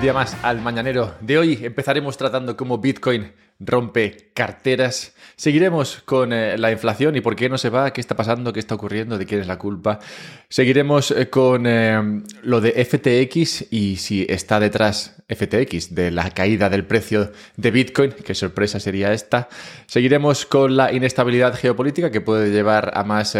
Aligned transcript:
día 0.00 0.12
más 0.12 0.36
al 0.42 0.60
Mañanero. 0.60 1.14
De 1.20 1.38
hoy 1.38 1.60
empezaremos 1.62 2.16
tratando 2.16 2.56
cómo 2.56 2.78
Bitcoin 2.78 3.32
rompe 3.60 4.30
carteras. 4.34 5.14
Seguiremos 5.36 6.02
con 6.04 6.32
eh, 6.32 6.56
la 6.58 6.72
inflación 6.72 7.16
y 7.16 7.20
por 7.20 7.36
qué 7.36 7.48
no 7.48 7.58
se 7.58 7.70
va, 7.70 7.92
qué 7.92 8.00
está 8.00 8.16
pasando, 8.16 8.52
qué 8.52 8.60
está 8.60 8.74
ocurriendo, 8.74 9.18
de 9.18 9.26
quién 9.26 9.40
es 9.40 9.46
la 9.46 9.58
culpa. 9.58 10.00
Seguiremos 10.48 11.10
eh, 11.10 11.28
con 11.28 11.66
eh, 11.66 12.22
lo 12.42 12.60
de 12.60 12.84
FTX 12.84 13.72
y 13.72 13.96
si 13.96 14.26
está 14.28 14.60
detrás 14.60 15.22
FTX 15.28 15.94
de 15.94 16.10
la 16.10 16.30
caída 16.30 16.68
del 16.68 16.84
precio 16.84 17.32
de 17.56 17.70
Bitcoin, 17.70 18.12
qué 18.12 18.34
sorpresa 18.34 18.80
sería 18.80 19.12
esta. 19.12 19.48
Seguiremos 19.86 20.46
con 20.46 20.76
la 20.76 20.92
inestabilidad 20.92 21.54
geopolítica 21.54 22.10
que 22.10 22.20
puede 22.20 22.50
llevar 22.50 22.92
a 22.94 23.04
más, 23.04 23.36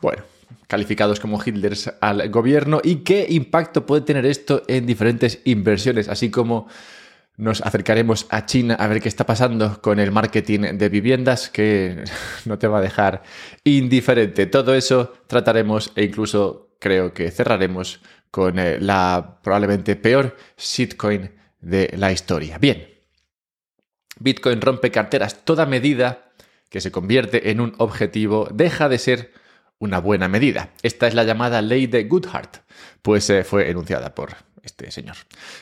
bueno, 0.00 0.22
calificados 0.66 1.20
como 1.20 1.40
Hitlers 1.42 1.92
al 2.00 2.28
gobierno 2.30 2.80
y 2.82 2.96
qué 2.96 3.26
impacto 3.28 3.86
puede 3.86 4.02
tener 4.02 4.26
esto 4.26 4.62
en 4.68 4.86
diferentes 4.86 5.40
inversiones, 5.44 6.08
así 6.08 6.30
como 6.30 6.68
nos 7.36 7.62
acercaremos 7.62 8.26
a 8.30 8.46
China 8.46 8.74
a 8.74 8.86
ver 8.86 9.00
qué 9.00 9.08
está 9.08 9.24
pasando 9.24 9.80
con 9.80 9.98
el 9.98 10.12
marketing 10.12 10.78
de 10.78 10.88
viviendas, 10.88 11.48
que 11.48 12.04
no 12.44 12.58
te 12.58 12.68
va 12.68 12.78
a 12.78 12.82
dejar 12.82 13.22
indiferente. 13.64 14.46
Todo 14.46 14.74
eso 14.74 15.12
trataremos 15.26 15.92
e 15.96 16.04
incluso 16.04 16.76
creo 16.78 17.12
que 17.14 17.30
cerraremos 17.30 18.00
con 18.30 18.58
eh, 18.58 18.78
la 18.80 19.38
probablemente 19.42 19.96
peor 19.96 20.36
shitcoin 20.58 21.30
de 21.60 21.94
la 21.96 22.12
historia. 22.12 22.58
Bien, 22.58 22.88
Bitcoin 24.18 24.60
rompe 24.60 24.90
carteras. 24.90 25.44
Toda 25.44 25.66
medida 25.66 26.32
que 26.68 26.80
se 26.80 26.90
convierte 26.90 27.50
en 27.50 27.60
un 27.60 27.74
objetivo 27.78 28.48
deja 28.52 28.88
de 28.88 28.98
ser 28.98 29.32
una 29.82 29.98
buena 29.98 30.28
medida. 30.28 30.70
Esta 30.82 31.08
es 31.08 31.14
la 31.14 31.24
llamada 31.24 31.60
ley 31.60 31.88
de 31.88 32.04
Goodhart, 32.04 32.58
pues 33.02 33.28
eh, 33.30 33.42
fue 33.42 33.68
enunciada 33.68 34.14
por 34.14 34.36
este 34.62 34.92
señor. 34.92 35.16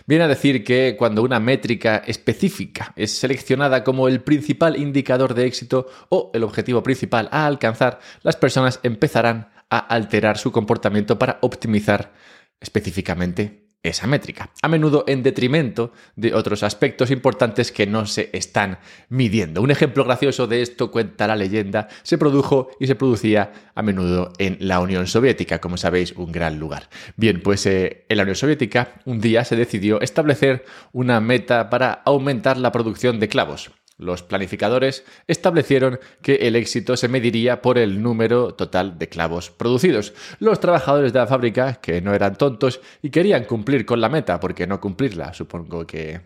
Viene 0.07 0.25
a 0.25 0.29
decir 0.29 0.63
que 0.63 0.95
cuando 0.99 1.23
una 1.23 1.41
métrica 1.41 2.03
específica 2.07 2.93
es 2.97 3.17
seleccionada 3.17 3.83
como 3.83 4.09
el 4.09 4.21
principal 4.21 4.77
indicador 4.77 5.33
de 5.33 5.47
éxito 5.47 5.87
o 6.11 6.31
el 6.35 6.45
objetivo 6.45 6.83
principal 6.83 7.31
a 7.33 7.47
alcanzar, 7.47 7.99
las 8.23 8.37
personas 8.37 8.79
empezarán 8.83 9.49
a 9.71 9.79
alterar 9.79 10.37
su 10.37 10.53
comportamiento 10.53 11.19
para 11.19 11.39
optimizar 11.41 12.13
específicamente 12.61 13.70
esa 13.83 14.07
métrica, 14.07 14.51
a 14.63 14.69
menudo 14.69 15.05
en 15.07 15.23
detrimento 15.23 15.93
de 16.15 16.35
otros 16.35 16.63
aspectos 16.63 17.11
importantes 17.11 17.73
que 17.73 17.87
no 17.87 18.07
se 18.07 18.29
están 18.33 18.79
midiendo. 19.09 19.63
Un 19.63 19.71
ejemplo 19.71 20.05
gracioso 20.05 20.47
de 20.47 20.63
esto, 20.63 20.91
cuenta 20.91 21.27
la 21.27 21.37
leyenda, 21.37 21.89
se 22.03 22.19
produjo 22.19 22.69
y 22.79 22.87
se 22.87 22.95
producía 22.95 23.53
a 23.75 23.83
menudo 23.83 24.33
en 24.39 24.59
la 24.61 24.81
Unión 24.81 25.07
Soviética, 25.07 25.61
como 25.61 25.79
sabéis, 25.79 26.13
un 26.13 26.31
gran 26.31 26.59
lugar. 26.59 26.89
Bien, 27.17 27.41
pues 27.41 27.65
eh, 27.67 28.05
en 28.09 28.17
la 28.19 28.25
Unión 28.25 28.37
Soviética 28.37 28.95
un 29.07 29.21
día 29.21 29.45
se 29.45 29.57
decidió 29.57 30.01
establecer 30.01 30.65
una 30.93 31.21
meta 31.21 31.71
para 31.71 32.03
aumentar 32.05 32.59
la 32.59 32.73
producción 32.73 33.19
de 33.19 33.29
clavos. 33.29 33.71
Los 34.01 34.23
planificadores 34.23 35.05
establecieron 35.27 36.01
que 36.23 36.37
el 36.37 36.57
éxito 36.57 36.97
se 36.97 37.09
mediría 37.09 37.61
por 37.61 37.77
el 37.77 38.03
número 38.03 38.55
total 38.55 38.99
de 38.99 39.11
clavos 39.11 39.51
producidos. 39.51 40.15
Los 40.39 40.59
trabajadores 40.59 41.13
de 41.13 41.19
la 41.19 41.27
fábrica, 41.27 41.75
que 41.75 42.01
no 42.01 42.15
eran 42.15 42.37
tontos 42.37 42.81
y 43.03 43.11
querían 43.11 43.45
cumplir 43.45 43.85
con 43.85 44.01
la 44.01 44.09
meta, 44.09 44.41
porque 44.41 44.67
no 44.67 44.81
cumplirla, 44.81 45.35
supongo 45.35 45.87
que 45.87 46.23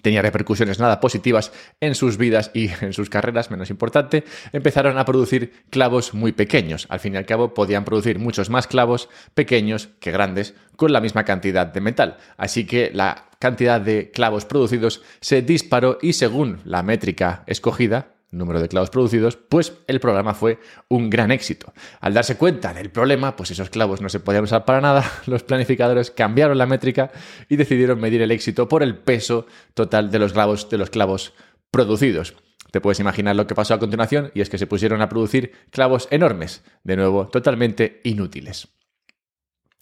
tenía 0.00 0.22
repercusiones 0.22 0.78
nada 0.78 1.00
positivas 1.00 1.52
en 1.80 1.94
sus 1.94 2.16
vidas 2.16 2.50
y 2.54 2.70
en 2.80 2.92
sus 2.92 3.10
carreras, 3.10 3.50
menos 3.50 3.70
importante, 3.70 4.24
empezaron 4.52 4.98
a 4.98 5.04
producir 5.04 5.52
clavos 5.70 6.14
muy 6.14 6.32
pequeños. 6.32 6.86
Al 6.88 7.00
fin 7.00 7.14
y 7.14 7.18
al 7.18 7.26
cabo, 7.26 7.54
podían 7.54 7.84
producir 7.84 8.18
muchos 8.18 8.50
más 8.50 8.66
clavos 8.66 9.08
pequeños 9.34 9.90
que 10.00 10.10
grandes 10.12 10.54
con 10.76 10.92
la 10.92 11.00
misma 11.00 11.24
cantidad 11.24 11.66
de 11.66 11.80
metal. 11.80 12.16
Así 12.36 12.64
que 12.64 12.90
la 12.92 13.26
cantidad 13.38 13.80
de 13.80 14.10
clavos 14.10 14.44
producidos 14.44 15.02
se 15.20 15.42
disparó 15.42 15.98
y 16.00 16.14
según 16.14 16.60
la 16.64 16.82
métrica 16.82 17.42
escogida, 17.46 18.11
número 18.32 18.60
de 18.60 18.68
clavos 18.68 18.90
producidos, 18.90 19.36
pues 19.36 19.74
el 19.86 20.00
programa 20.00 20.34
fue 20.34 20.58
un 20.88 21.10
gran 21.10 21.30
éxito. 21.30 21.72
Al 22.00 22.14
darse 22.14 22.36
cuenta 22.36 22.74
del 22.74 22.90
problema, 22.90 23.36
pues 23.36 23.50
esos 23.50 23.70
clavos 23.70 24.00
no 24.00 24.08
se 24.08 24.20
podían 24.20 24.44
usar 24.44 24.64
para 24.64 24.80
nada, 24.80 25.08
los 25.26 25.44
planificadores 25.44 26.10
cambiaron 26.10 26.58
la 26.58 26.66
métrica 26.66 27.12
y 27.48 27.56
decidieron 27.56 28.00
medir 28.00 28.22
el 28.22 28.30
éxito 28.30 28.68
por 28.68 28.82
el 28.82 28.96
peso 28.96 29.46
total 29.74 30.10
de 30.10 30.18
los 30.18 30.32
clavos, 30.32 30.68
de 30.68 30.78
los 30.78 30.90
clavos 30.90 31.34
producidos. 31.70 32.34
Te 32.72 32.80
puedes 32.80 33.00
imaginar 33.00 33.36
lo 33.36 33.46
que 33.46 33.54
pasó 33.54 33.74
a 33.74 33.78
continuación 33.78 34.30
y 34.34 34.40
es 34.40 34.48
que 34.48 34.58
se 34.58 34.66
pusieron 34.66 35.02
a 35.02 35.08
producir 35.08 35.52
clavos 35.70 36.08
enormes, 36.10 36.64
de 36.84 36.96
nuevo 36.96 37.28
totalmente 37.28 38.00
inútiles. 38.02 38.68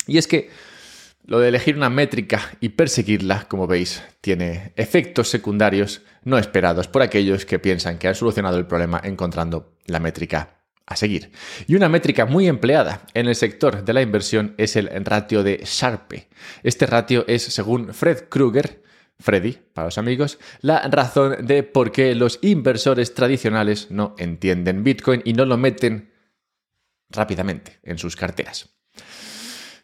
Y 0.09 0.19
es 0.19 0.27
que 0.27 0.51
lo 1.31 1.39
de 1.39 1.49
elegir 1.49 1.77
una 1.77 1.91
métrica 1.91 2.41
y 2.59 2.71
perseguirla, 2.71 3.47
como 3.47 3.69
veis, 3.69 4.03
tiene 4.21 4.73
efectos 4.75 5.29
secundarios 5.29 6.03
no 6.25 6.39
esperados 6.39 6.89
por 6.89 7.03
aquellos 7.03 7.47
que 7.47 7.61
piensan 7.61 7.99
que 7.99 8.09
han 8.09 8.17
solucionado 8.17 8.59
el 8.59 8.67
problema 8.67 9.01
encontrando 9.05 9.77
la 9.87 10.01
métrica 10.01 10.65
a 10.87 10.97
seguir. 10.97 11.31
Y 11.69 11.77
una 11.77 11.89
métrica 11.89 12.27
muy 12.27 12.49
empleada 12.49 13.07
en 13.15 13.29
el 13.29 13.37
sector 13.37 13.85
de 13.85 13.93
la 13.93 14.03
inversión 14.03 14.57
es 14.59 14.75
el 14.75 14.89
ratio 15.05 15.45
de 15.45 15.63
Sharpe. 15.65 16.29
Este 16.65 16.85
ratio 16.87 17.25
es, 17.29 17.45
según 17.45 17.95
Fred 17.95 18.25
Krueger, 18.29 18.83
Freddy, 19.21 19.57
para 19.73 19.87
los 19.87 19.99
amigos, 19.99 20.41
la 20.63 20.81
razón 20.89 21.47
de 21.47 21.63
por 21.63 21.93
qué 21.93 22.17
los 22.17 22.41
inversores 22.43 23.15
tradicionales 23.15 23.93
no 23.93 24.17
entienden 24.19 24.83
Bitcoin 24.83 25.23
y 25.25 25.35
no 25.35 25.45
lo 25.45 25.57
meten 25.57 26.11
rápidamente 27.09 27.79
en 27.85 27.99
sus 27.99 28.17
carteras. 28.17 28.69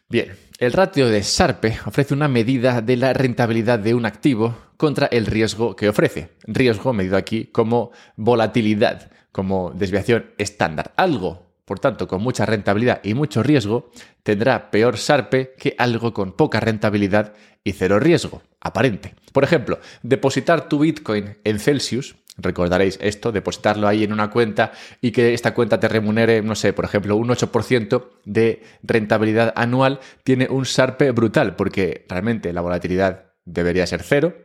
Bien, 0.09 0.37
el 0.59 0.71
ratio 0.71 1.09
de 1.09 1.21
Sharpe 1.21 1.79
ofrece 1.85 2.13
una 2.13 2.29
medida 2.29 2.81
de 2.81 2.95
la 2.95 3.11
rentabilidad 3.11 3.77
de 3.77 3.93
un 3.93 4.05
activo 4.05 4.55
contra 4.77 5.07
el 5.07 5.25
riesgo 5.25 5.75
que 5.75 5.89
ofrece. 5.89 6.29
Riesgo 6.43 6.93
medido 6.93 7.17
aquí 7.17 7.47
como 7.47 7.91
volatilidad, 8.15 9.11
como 9.33 9.71
desviación 9.71 10.31
estándar. 10.37 10.93
Algo, 10.95 11.46
por 11.67 11.79
tanto, 11.79 12.07
con 12.07 12.21
mucha 12.23 12.45
rentabilidad 12.45 13.01
y 13.03 13.13
mucho 13.13 13.43
riesgo, 13.43 13.91
tendrá 14.23 14.71
peor 14.71 14.95
Sharpe 14.95 15.53
que 15.59 15.75
algo 15.77 16.13
con 16.13 16.31
poca 16.31 16.61
rentabilidad 16.61 17.33
y 17.65 17.73
cero 17.73 17.99
riesgo, 17.99 18.41
aparente. 18.61 19.15
Por 19.33 19.43
ejemplo, 19.43 19.77
depositar 20.01 20.69
tu 20.69 20.79
Bitcoin 20.79 21.35
en 21.43 21.59
Celsius 21.59 22.15
Recordaréis 22.37 22.99
esto, 23.01 23.31
depositarlo 23.31 23.87
ahí 23.87 24.03
en 24.03 24.13
una 24.13 24.29
cuenta 24.29 24.71
y 25.01 25.11
que 25.11 25.33
esta 25.33 25.55
cuenta 25.55 25.79
te 25.79 25.87
remunere, 25.87 26.43
no 26.43 26.53
sé, 26.53 26.71
por 26.71 26.85
ejemplo, 26.85 27.15
un 27.15 27.29
8% 27.29 28.09
de 28.25 28.63
rentabilidad 28.83 29.53
anual, 29.55 29.99
tiene 30.23 30.47
un 30.49 30.65
SARPE 30.65 31.11
brutal, 31.11 31.55
porque 31.55 32.05
realmente 32.07 32.53
la 32.53 32.61
volatilidad 32.61 33.31
debería 33.43 33.87
ser 33.87 34.03
cero, 34.03 34.35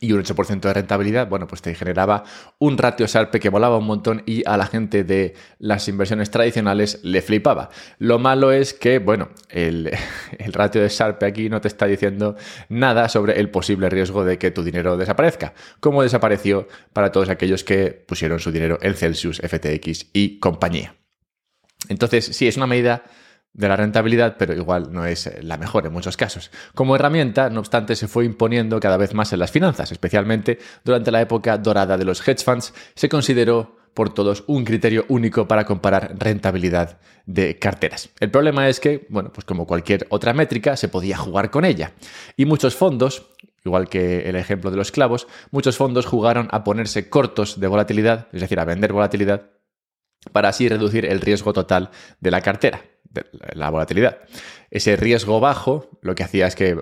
y 0.00 0.12
un 0.12 0.22
8% 0.22 0.60
de 0.60 0.74
rentabilidad, 0.74 1.28
bueno, 1.28 1.46
pues 1.46 1.62
te 1.62 1.74
generaba 1.74 2.24
un 2.58 2.76
ratio 2.78 3.06
SARPE 3.06 3.40
que 3.40 3.48
volaba 3.48 3.78
un 3.78 3.86
montón 3.86 4.22
y 4.26 4.42
a 4.46 4.56
la 4.56 4.66
gente 4.66 5.04
de 5.04 5.34
las 5.58 5.88
inversiones 5.88 6.30
tradicionales 6.30 7.00
le 7.02 7.22
flipaba. 7.22 7.70
Lo 7.98 8.18
malo 8.18 8.52
es 8.52 8.74
que, 8.74 8.98
bueno, 8.98 9.30
el, 9.48 9.90
el 10.38 10.52
ratio 10.52 10.82
de 10.82 10.90
SARPE 10.90 11.26
aquí 11.26 11.48
no 11.48 11.60
te 11.60 11.68
está 11.68 11.86
diciendo 11.86 12.36
nada 12.68 13.08
sobre 13.08 13.38
el 13.38 13.50
posible 13.50 13.88
riesgo 13.88 14.24
de 14.24 14.38
que 14.38 14.50
tu 14.50 14.62
dinero 14.62 14.96
desaparezca, 14.96 15.54
como 15.80 16.02
desapareció 16.02 16.68
para 16.92 17.12
todos 17.12 17.28
aquellos 17.28 17.64
que 17.64 17.90
pusieron 18.06 18.40
su 18.40 18.50
dinero 18.50 18.78
en 18.82 18.94
Celsius, 18.94 19.40
FTX 19.40 20.10
y 20.12 20.38
compañía. 20.38 20.96
Entonces, 21.88 22.24
sí, 22.24 22.48
es 22.48 22.56
una 22.56 22.66
medida 22.66 23.04
de 23.54 23.68
la 23.68 23.76
rentabilidad, 23.76 24.36
pero 24.36 24.52
igual 24.52 24.92
no 24.92 25.06
es 25.06 25.26
eh, 25.26 25.38
la 25.42 25.56
mejor 25.56 25.86
en 25.86 25.92
muchos 25.92 26.16
casos. 26.16 26.50
Como 26.74 26.96
herramienta, 26.96 27.48
no 27.48 27.60
obstante, 27.60 27.96
se 27.96 28.08
fue 28.08 28.24
imponiendo 28.24 28.80
cada 28.80 28.96
vez 28.96 29.14
más 29.14 29.32
en 29.32 29.38
las 29.38 29.52
finanzas, 29.52 29.92
especialmente 29.92 30.58
durante 30.84 31.10
la 31.10 31.20
época 31.20 31.56
dorada 31.56 31.96
de 31.96 32.04
los 32.04 32.26
hedge 32.26 32.44
funds, 32.44 32.74
se 32.94 33.08
consideró 33.08 33.76
por 33.94 34.12
todos 34.12 34.42
un 34.48 34.64
criterio 34.64 35.04
único 35.08 35.46
para 35.46 35.64
comparar 35.64 36.16
rentabilidad 36.18 36.98
de 37.26 37.58
carteras. 37.60 38.10
El 38.18 38.30
problema 38.30 38.68
es 38.68 38.80
que, 38.80 39.06
bueno, 39.08 39.30
pues 39.32 39.44
como 39.44 39.66
cualquier 39.66 40.06
otra 40.10 40.34
métrica, 40.34 40.76
se 40.76 40.88
podía 40.88 41.16
jugar 41.16 41.50
con 41.50 41.64
ella. 41.64 41.92
Y 42.36 42.44
muchos 42.44 42.74
fondos, 42.74 43.30
igual 43.64 43.88
que 43.88 44.28
el 44.28 44.34
ejemplo 44.34 44.72
de 44.72 44.76
los 44.76 44.90
clavos, 44.90 45.28
muchos 45.52 45.76
fondos 45.76 46.06
jugaron 46.06 46.48
a 46.50 46.64
ponerse 46.64 47.08
cortos 47.08 47.60
de 47.60 47.68
volatilidad, 47.68 48.26
es 48.32 48.40
decir, 48.40 48.58
a 48.58 48.64
vender 48.64 48.92
volatilidad, 48.92 49.50
para 50.32 50.48
así 50.48 50.68
reducir 50.68 51.06
el 51.06 51.20
riesgo 51.20 51.52
total 51.52 51.90
de 52.20 52.30
la 52.30 52.40
cartera 52.40 52.82
la 53.54 53.70
volatilidad. 53.70 54.18
Ese 54.70 54.96
riesgo 54.96 55.40
bajo 55.40 55.88
lo 56.02 56.14
que 56.14 56.24
hacía 56.24 56.46
es 56.46 56.56
que 56.56 56.78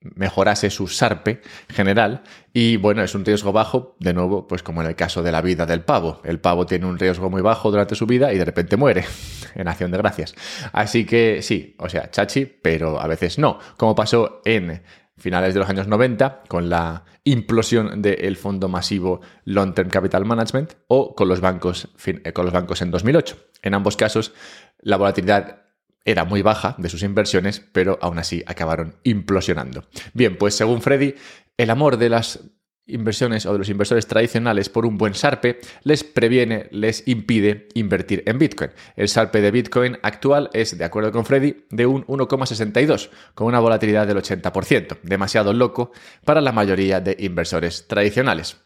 mejorase 0.00 0.68
su 0.70 0.88
SARPE 0.88 1.42
general 1.68 2.22
y 2.52 2.76
bueno, 2.76 3.02
es 3.02 3.14
un 3.14 3.24
riesgo 3.24 3.52
bajo, 3.52 3.96
de 4.00 4.12
nuevo, 4.12 4.48
pues 4.48 4.62
como 4.62 4.82
en 4.82 4.88
el 4.88 4.96
caso 4.96 5.22
de 5.22 5.30
la 5.30 5.40
vida 5.40 5.64
del 5.64 5.82
pavo. 5.82 6.20
El 6.24 6.40
pavo 6.40 6.66
tiene 6.66 6.86
un 6.86 6.98
riesgo 6.98 7.30
muy 7.30 7.40
bajo 7.40 7.70
durante 7.70 7.94
su 7.94 8.06
vida 8.06 8.32
y 8.32 8.38
de 8.38 8.44
repente 8.44 8.76
muere 8.76 9.04
en 9.54 9.68
acción 9.68 9.90
de 9.90 9.98
gracias. 9.98 10.34
Así 10.72 11.04
que 11.04 11.40
sí, 11.42 11.76
o 11.78 11.88
sea, 11.88 12.10
chachi, 12.10 12.46
pero 12.46 13.00
a 13.00 13.06
veces 13.06 13.38
no, 13.38 13.58
como 13.76 13.94
pasó 13.94 14.40
en 14.44 14.82
finales 15.16 15.54
de 15.54 15.60
los 15.60 15.68
años 15.68 15.86
90 15.86 16.42
con 16.48 16.68
la 16.68 17.04
implosión 17.24 18.02
del 18.02 18.36
fondo 18.36 18.68
masivo 18.68 19.20
Long 19.44 19.74
Term 19.74 19.90
Capital 19.90 20.24
Management 20.24 20.74
o 20.88 21.14
con 21.14 21.28
los 21.28 21.40
bancos, 21.40 21.88
con 22.34 22.44
los 22.44 22.52
bancos 22.54 22.82
en 22.82 22.90
2008. 22.90 23.36
En 23.62 23.74
ambos 23.74 23.96
casos, 23.96 24.32
la 24.80 24.96
volatilidad 24.96 25.62
era 26.04 26.24
muy 26.24 26.42
baja 26.42 26.74
de 26.78 26.88
sus 26.88 27.02
inversiones, 27.02 27.60
pero 27.72 27.98
aún 28.02 28.18
así 28.18 28.42
acabaron 28.46 28.96
implosionando. 29.04 29.84
Bien, 30.14 30.36
pues 30.36 30.54
según 30.54 30.82
Freddy, 30.82 31.14
el 31.56 31.70
amor 31.70 31.96
de 31.96 32.08
las 32.08 32.40
inversiones 32.86 33.46
o 33.46 33.52
de 33.52 33.58
los 33.58 33.68
inversores 33.68 34.06
tradicionales 34.06 34.68
por 34.68 34.86
un 34.86 34.98
buen 34.98 35.14
SARPE 35.14 35.60
les 35.84 36.04
previene, 36.04 36.68
les 36.70 37.06
impide 37.06 37.68
invertir 37.74 38.22
en 38.26 38.38
Bitcoin. 38.38 38.70
El 38.96 39.08
SARPE 39.08 39.40
de 39.40 39.50
Bitcoin 39.50 39.98
actual 40.02 40.50
es, 40.52 40.76
de 40.76 40.84
acuerdo 40.84 41.12
con 41.12 41.24
Freddy, 41.24 41.64
de 41.70 41.86
un 41.86 42.04
1,62, 42.06 43.10
con 43.34 43.46
una 43.46 43.60
volatilidad 43.60 44.06
del 44.06 44.18
80%, 44.18 44.98
demasiado 45.02 45.52
loco 45.52 45.92
para 46.24 46.40
la 46.40 46.52
mayoría 46.52 47.00
de 47.00 47.16
inversores 47.18 47.86
tradicionales. 47.86 48.56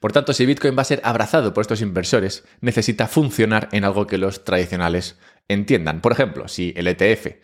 Por 0.00 0.12
tanto, 0.12 0.32
si 0.32 0.46
Bitcoin 0.46 0.76
va 0.76 0.82
a 0.82 0.86
ser 0.86 1.00
abrazado 1.02 1.52
por 1.52 1.62
estos 1.62 1.80
inversores, 1.80 2.44
necesita 2.60 3.08
funcionar 3.08 3.68
en 3.72 3.84
algo 3.84 4.06
que 4.06 4.18
los 4.18 4.44
tradicionales 4.44 5.18
entiendan. 5.48 6.00
Por 6.00 6.12
ejemplo, 6.12 6.48
si 6.48 6.72
el 6.76 6.86
ETF 6.86 7.36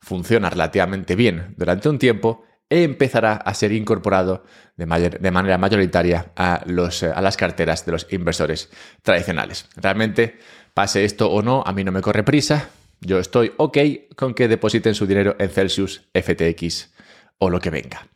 funciona 0.00 0.50
relativamente 0.50 1.14
bien 1.14 1.54
durante 1.56 1.88
un 1.88 1.98
tiempo, 1.98 2.44
empezará 2.70 3.34
a 3.34 3.52
ser 3.52 3.72
incorporado 3.72 4.44
de, 4.76 4.86
manera 4.86 5.58
mayoritaria 5.58 6.32
a, 6.36 6.62
los, 6.66 7.02
a 7.02 7.20
las 7.20 7.36
carteras 7.36 7.84
de 7.84 7.92
los 7.92 8.06
inversores 8.10 8.70
tradicionales. 9.02 9.68
Realmente, 9.76 10.38
pase 10.72 11.04
esto 11.04 11.30
o 11.30 11.42
no, 11.42 11.62
a 11.66 11.72
mí 11.72 11.84
no 11.84 11.92
me 11.92 12.00
corre 12.00 12.22
prisa. 12.22 12.70
Yo 13.00 13.18
estoy 13.18 13.52
ok 13.56 13.78
con 14.16 14.34
que 14.34 14.48
depositen 14.48 14.94
su 14.94 15.06
dinero 15.06 15.34
en 15.38 15.50
Celsius, 15.50 16.02
FTX 16.14 16.92
o 17.38 17.50
lo 17.50 17.60
que 17.60 17.70
venga. 17.70 18.06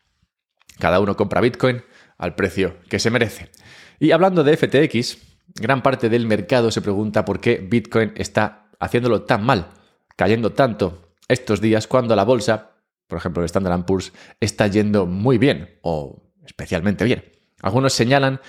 Cada 0.78 1.00
uno 1.00 1.16
compra 1.16 1.40
Bitcoin 1.40 1.82
al 2.16 2.34
precio 2.34 2.76
que 2.88 2.98
se 2.98 3.10
merece. 3.10 3.50
Y 3.98 4.12
hablando 4.12 4.44
de 4.44 4.56
FTX, 4.56 5.18
gran 5.54 5.82
parte 5.82 6.08
del 6.08 6.26
mercado 6.26 6.70
se 6.70 6.82
pregunta 6.82 7.24
por 7.24 7.40
qué 7.40 7.56
Bitcoin 7.56 8.12
está 8.16 8.68
haciéndolo 8.78 9.22
tan 9.22 9.44
mal, 9.44 9.70
cayendo 10.16 10.52
tanto 10.52 11.12
estos 11.28 11.60
días 11.60 11.86
cuando 11.86 12.14
la 12.14 12.24
bolsa 12.24 12.73
por 13.06 13.18
ejemplo, 13.18 13.42
el 13.42 13.46
Standard 13.46 13.84
Poor's, 13.84 14.12
está 14.40 14.66
yendo 14.66 15.06
muy 15.06 15.38
bien 15.38 15.78
o 15.82 16.22
especialmente 16.46 17.04
bien. 17.04 17.24
Algunos 17.62 17.92
señalan 17.92 18.40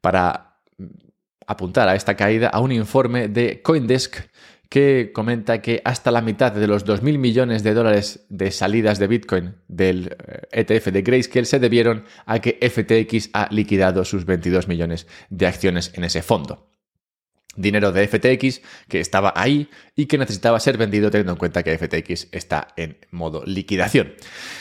para 0.00 0.58
apuntar 1.46 1.88
a 1.88 1.94
esta 1.94 2.16
caída 2.16 2.48
a 2.48 2.60
un 2.60 2.72
informe 2.72 3.28
de 3.28 3.62
Coindesk 3.62 4.16
que 4.68 5.12
comenta 5.14 5.60
que 5.60 5.82
hasta 5.84 6.10
la 6.10 6.20
mitad 6.20 6.50
de 6.52 6.66
los 6.66 6.84
2.000 6.84 7.18
millones 7.18 7.62
de 7.62 7.74
dólares 7.74 8.26
de 8.28 8.50
salidas 8.50 8.98
de 8.98 9.06
Bitcoin 9.06 9.54
del 9.68 10.16
ETF 10.50 10.86
eh, 10.86 10.90
e 10.90 10.92
de 10.92 11.02
Grayscale 11.02 11.46
se 11.46 11.60
debieron 11.60 12.04
a 12.26 12.40
que 12.40 12.58
FTX 12.58 13.30
ha 13.34 13.48
liquidado 13.52 14.04
sus 14.04 14.24
22 14.24 14.66
millones 14.66 15.06
de 15.30 15.46
acciones 15.46 15.92
en 15.94 16.04
ese 16.04 16.22
fondo 16.22 16.73
dinero 17.56 17.92
de 17.92 18.06
FTX 18.06 18.60
que 18.88 19.00
estaba 19.00 19.32
ahí 19.36 19.68
y 19.96 20.06
que 20.06 20.18
necesitaba 20.18 20.60
ser 20.60 20.78
vendido 20.78 21.10
teniendo 21.10 21.32
en 21.32 21.38
cuenta 21.38 21.62
que 21.62 21.76
FTX 21.76 22.28
está 22.32 22.68
en 22.76 22.96
modo 23.10 23.42
liquidación. 23.46 24.14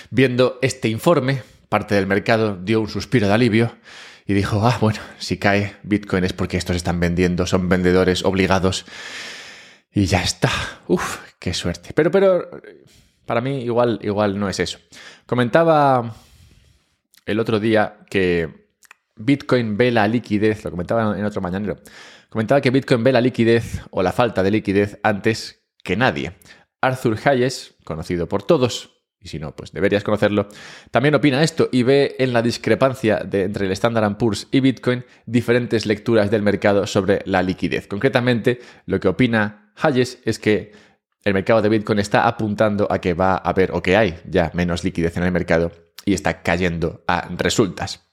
Viendo 0.10 0.60
este 0.62 0.90
informe, 0.90 1.42
parte 1.70 1.96
del 1.96 2.08
mercado 2.08 2.56
dio 2.56 2.82
un 2.82 2.90
suspiro 2.90 3.28
de 3.28 3.34
alivio 3.34 3.76
y 4.26 4.34
dijo, 4.34 4.66
ah, 4.66 4.78
bueno, 4.80 5.00
si 5.18 5.38
cae 5.38 5.76
Bitcoin 5.84 6.24
es 6.24 6.34
porque 6.34 6.58
estos 6.58 6.76
están 6.76 7.00
vendiendo, 7.00 7.46
son 7.46 7.68
vendedores 7.68 8.24
obligados 8.24 8.86
y 9.94 10.06
ya 10.06 10.24
está. 10.24 10.50
Uf, 10.88 11.20
qué 11.40 11.54
suerte. 11.54 11.92
Pero, 11.94 12.12
pero, 12.12 12.50
para 13.26 13.42
mí 13.42 13.62
igual, 13.62 14.00
igual 14.02 14.40
no 14.40 14.50
es 14.50 14.60
eso. 14.60 14.80
Comentaba 15.26 16.16
el 17.26 17.40
otro 17.40 17.60
día 17.60 17.98
que 18.10 18.50
Bitcoin 19.16 19.78
ve 19.78 19.92
la 19.92 20.08
liquidez, 20.08 20.64
lo 20.64 20.72
comentaba 20.72 21.18
en 21.18 21.26
otro 21.26 21.42
mañanero, 21.42 21.78
Comentaba 22.34 22.62
que 22.62 22.72
Bitcoin 22.72 23.04
ve 23.04 23.12
la 23.12 23.22
liquidez 23.22 23.84
o 23.92 24.02
la 24.02 24.12
falta 24.12 24.42
de 24.42 24.50
liquidez 24.50 24.98
antes 25.04 25.68
que 25.84 25.96
nadie. 25.96 26.34
Arthur 26.82 27.20
Hayes, 27.26 27.76
conocido 27.84 28.28
por 28.28 28.42
todos, 28.42 29.04
y 29.20 29.28
si 29.28 29.38
no, 29.38 29.56
pues 29.56 29.72
deberías 29.72 30.04
conocerlo, 30.04 30.48
también 30.90 31.14
opina 31.14 31.44
esto 31.44 31.70
y 31.72 31.84
ve 31.84 32.16
en 32.18 32.34
la 32.34 32.42
discrepancia 32.42 33.18
de, 33.18 33.44
entre 33.44 33.68
el 33.68 33.72
Standard 33.74 34.18
Poor's 34.18 34.48
y 34.50 34.62
Bitcoin 34.62 35.06
diferentes 35.28 35.86
lecturas 35.86 36.32
del 36.32 36.42
mercado 36.42 36.88
sobre 36.88 37.22
la 37.26 37.44
liquidez. 37.44 37.86
Concretamente, 37.86 38.60
lo 38.88 39.00
que 39.00 39.10
opina 39.10 39.72
Hayes 39.76 40.18
es 40.26 40.40
que 40.40 40.72
el 41.24 41.36
mercado 41.36 41.62
de 41.62 41.70
Bitcoin 41.70 42.00
está 42.00 42.28
apuntando 42.28 42.92
a 42.92 43.00
que 43.00 43.14
va 43.14 43.34
a 43.34 43.50
haber 43.50 43.74
o 43.74 43.84
que 43.84 43.96
hay 43.96 44.20
ya 44.28 44.50
menos 44.56 44.84
liquidez 44.84 45.16
en 45.18 45.24
el 45.24 45.32
mercado 45.32 45.72
y 46.04 46.16
está 46.16 46.42
cayendo 46.42 47.04
a 47.08 47.30
resultas. 47.38 48.10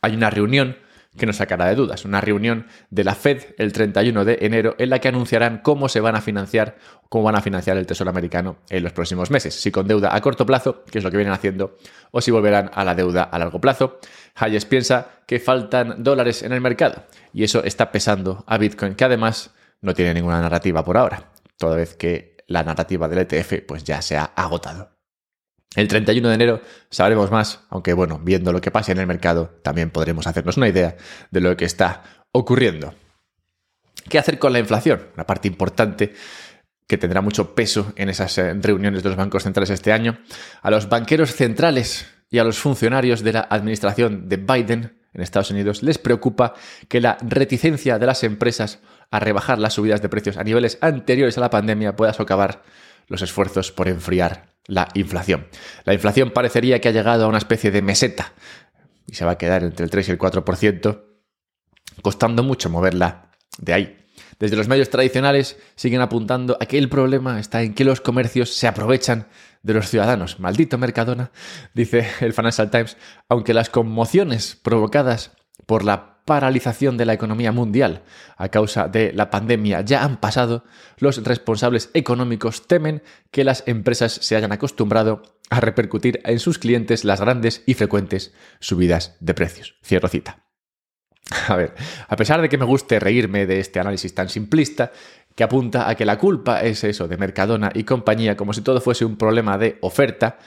Hay 0.00 0.14
una 0.14 0.30
reunión 0.30 0.76
que 1.16 1.26
nos 1.26 1.36
sacará 1.36 1.66
de 1.66 1.74
dudas. 1.74 2.04
Una 2.04 2.20
reunión 2.20 2.66
de 2.90 3.04
la 3.04 3.14
Fed 3.14 3.54
el 3.58 3.72
31 3.72 4.24
de 4.24 4.38
enero 4.40 4.74
en 4.78 4.90
la 4.90 4.98
que 4.98 5.08
anunciarán 5.08 5.58
cómo 5.58 5.88
se 5.88 6.00
van 6.00 6.16
a 6.16 6.20
financiar, 6.20 6.76
cómo 7.08 7.24
van 7.24 7.36
a 7.36 7.42
financiar 7.42 7.76
el 7.76 7.86
Tesoro 7.86 8.10
americano 8.10 8.58
en 8.70 8.82
los 8.82 8.92
próximos 8.92 9.30
meses. 9.30 9.54
Si 9.54 9.70
con 9.70 9.86
deuda 9.86 10.14
a 10.14 10.20
corto 10.20 10.46
plazo, 10.46 10.84
que 10.84 10.98
es 10.98 11.04
lo 11.04 11.10
que 11.10 11.18
vienen 11.18 11.34
haciendo, 11.34 11.76
o 12.10 12.20
si 12.20 12.30
volverán 12.30 12.70
a 12.72 12.84
la 12.84 12.94
deuda 12.94 13.24
a 13.24 13.38
largo 13.38 13.60
plazo. 13.60 13.98
Hayes 14.34 14.64
piensa 14.64 15.08
que 15.26 15.38
faltan 15.38 16.02
dólares 16.02 16.42
en 16.42 16.52
el 16.52 16.60
mercado 16.60 17.04
y 17.32 17.44
eso 17.44 17.62
está 17.62 17.92
pesando 17.92 18.44
a 18.46 18.56
Bitcoin, 18.58 18.94
que 18.94 19.04
además 19.04 19.50
no 19.82 19.94
tiene 19.94 20.14
ninguna 20.14 20.40
narrativa 20.40 20.84
por 20.84 20.96
ahora, 20.96 21.32
toda 21.58 21.76
vez 21.76 21.94
que 21.94 22.36
la 22.46 22.62
narrativa 22.62 23.08
del 23.08 23.26
ETF 23.26 23.64
pues 23.66 23.84
ya 23.84 24.00
se 24.00 24.16
ha 24.16 24.24
agotado. 24.24 25.01
El 25.74 25.88
31 25.88 26.28
de 26.28 26.34
enero 26.34 26.62
sabremos 26.90 27.30
más, 27.30 27.60
aunque 27.70 27.94
bueno, 27.94 28.20
viendo 28.22 28.52
lo 28.52 28.60
que 28.60 28.70
pasa 28.70 28.92
en 28.92 28.98
el 28.98 29.06
mercado, 29.06 29.58
también 29.62 29.90
podremos 29.90 30.26
hacernos 30.26 30.56
una 30.56 30.68
idea 30.68 30.96
de 31.30 31.40
lo 31.40 31.56
que 31.56 31.64
está 31.64 32.02
ocurriendo. 32.32 32.94
¿Qué 34.08 34.18
hacer 34.18 34.38
con 34.38 34.52
la 34.52 34.58
inflación? 34.58 35.08
Una 35.14 35.26
parte 35.26 35.48
importante 35.48 36.12
que 36.86 36.98
tendrá 36.98 37.22
mucho 37.22 37.54
peso 37.54 37.92
en 37.96 38.10
esas 38.10 38.36
eh, 38.36 38.52
reuniones 38.54 39.02
de 39.02 39.08
los 39.08 39.16
bancos 39.16 39.44
centrales 39.44 39.70
este 39.70 39.92
año. 39.92 40.18
A 40.60 40.70
los 40.70 40.88
banqueros 40.88 41.34
centrales 41.34 42.06
y 42.30 42.38
a 42.38 42.44
los 42.44 42.58
funcionarios 42.58 43.22
de 43.22 43.32
la 43.32 43.46
administración 43.48 44.28
de 44.28 44.36
Biden 44.36 44.98
en 45.14 45.20
Estados 45.20 45.50
Unidos 45.50 45.82
les 45.82 45.98
preocupa 45.98 46.54
que 46.88 47.00
la 47.00 47.16
reticencia 47.22 47.98
de 47.98 48.06
las 48.06 48.24
empresas 48.24 48.80
a 49.10 49.20
rebajar 49.20 49.58
las 49.58 49.74
subidas 49.74 50.02
de 50.02 50.08
precios 50.08 50.36
a 50.36 50.44
niveles 50.44 50.78
anteriores 50.80 51.36
a 51.38 51.42
la 51.42 51.50
pandemia 51.50 51.96
pueda 51.96 52.12
socavar 52.12 52.62
los 53.12 53.20
esfuerzos 53.20 53.70
por 53.70 53.88
enfriar 53.88 54.54
la 54.66 54.88
inflación. 54.94 55.46
La 55.84 55.92
inflación 55.92 56.30
parecería 56.30 56.80
que 56.80 56.88
ha 56.88 56.92
llegado 56.92 57.24
a 57.24 57.28
una 57.28 57.36
especie 57.36 57.70
de 57.70 57.82
meseta 57.82 58.32
y 59.06 59.14
se 59.14 59.26
va 59.26 59.32
a 59.32 59.38
quedar 59.38 59.62
entre 59.62 59.84
el 59.84 59.90
3 59.90 60.08
y 60.08 60.10
el 60.12 60.18
4%, 60.18 61.02
costando 62.00 62.42
mucho 62.42 62.70
moverla 62.70 63.30
de 63.58 63.74
ahí. 63.74 63.98
Desde 64.38 64.56
los 64.56 64.66
medios 64.66 64.88
tradicionales 64.88 65.58
siguen 65.76 66.00
apuntando 66.00 66.56
a 66.58 66.64
que 66.64 66.78
el 66.78 66.88
problema 66.88 67.38
está 67.38 67.62
en 67.62 67.74
que 67.74 67.84
los 67.84 68.00
comercios 68.00 68.54
se 68.54 68.66
aprovechan 68.66 69.28
de 69.62 69.74
los 69.74 69.90
ciudadanos. 69.90 70.40
Maldito 70.40 70.78
Mercadona, 70.78 71.32
dice 71.74 72.08
el 72.20 72.32
Financial 72.32 72.70
Times, 72.70 72.96
aunque 73.28 73.52
las 73.52 73.68
conmociones 73.68 74.56
provocadas 74.56 75.32
por 75.66 75.84
la 75.84 76.11
paralización 76.24 76.96
de 76.96 77.04
la 77.04 77.12
economía 77.12 77.52
mundial 77.52 78.02
a 78.36 78.48
causa 78.48 78.88
de 78.88 79.12
la 79.12 79.30
pandemia 79.30 79.80
ya 79.80 80.04
han 80.04 80.18
pasado, 80.18 80.64
los 80.98 81.22
responsables 81.24 81.90
económicos 81.94 82.66
temen 82.66 83.02
que 83.30 83.44
las 83.44 83.64
empresas 83.66 84.12
se 84.12 84.36
hayan 84.36 84.52
acostumbrado 84.52 85.22
a 85.50 85.60
repercutir 85.60 86.20
en 86.24 86.38
sus 86.38 86.58
clientes 86.58 87.04
las 87.04 87.20
grandes 87.20 87.62
y 87.66 87.74
frecuentes 87.74 88.32
subidas 88.60 89.16
de 89.20 89.34
precios. 89.34 89.74
Cierro 89.84 90.08
cita. 90.08 90.44
A 91.48 91.56
ver, 91.56 91.74
a 92.08 92.16
pesar 92.16 92.42
de 92.42 92.48
que 92.48 92.58
me 92.58 92.64
guste 92.64 92.98
reírme 92.98 93.46
de 93.46 93.60
este 93.60 93.80
análisis 93.80 94.14
tan 94.14 94.28
simplista, 94.28 94.92
que 95.34 95.44
apunta 95.44 95.88
a 95.88 95.94
que 95.94 96.04
la 96.04 96.18
culpa 96.18 96.62
es 96.62 96.84
eso 96.84 97.08
de 97.08 97.16
Mercadona 97.16 97.70
y 97.74 97.84
compañía, 97.84 98.36
como 98.36 98.52
si 98.52 98.60
todo 98.60 98.80
fuese 98.80 99.04
un 99.04 99.16
problema 99.16 99.56
de 99.56 99.78
oferta, 99.80 100.38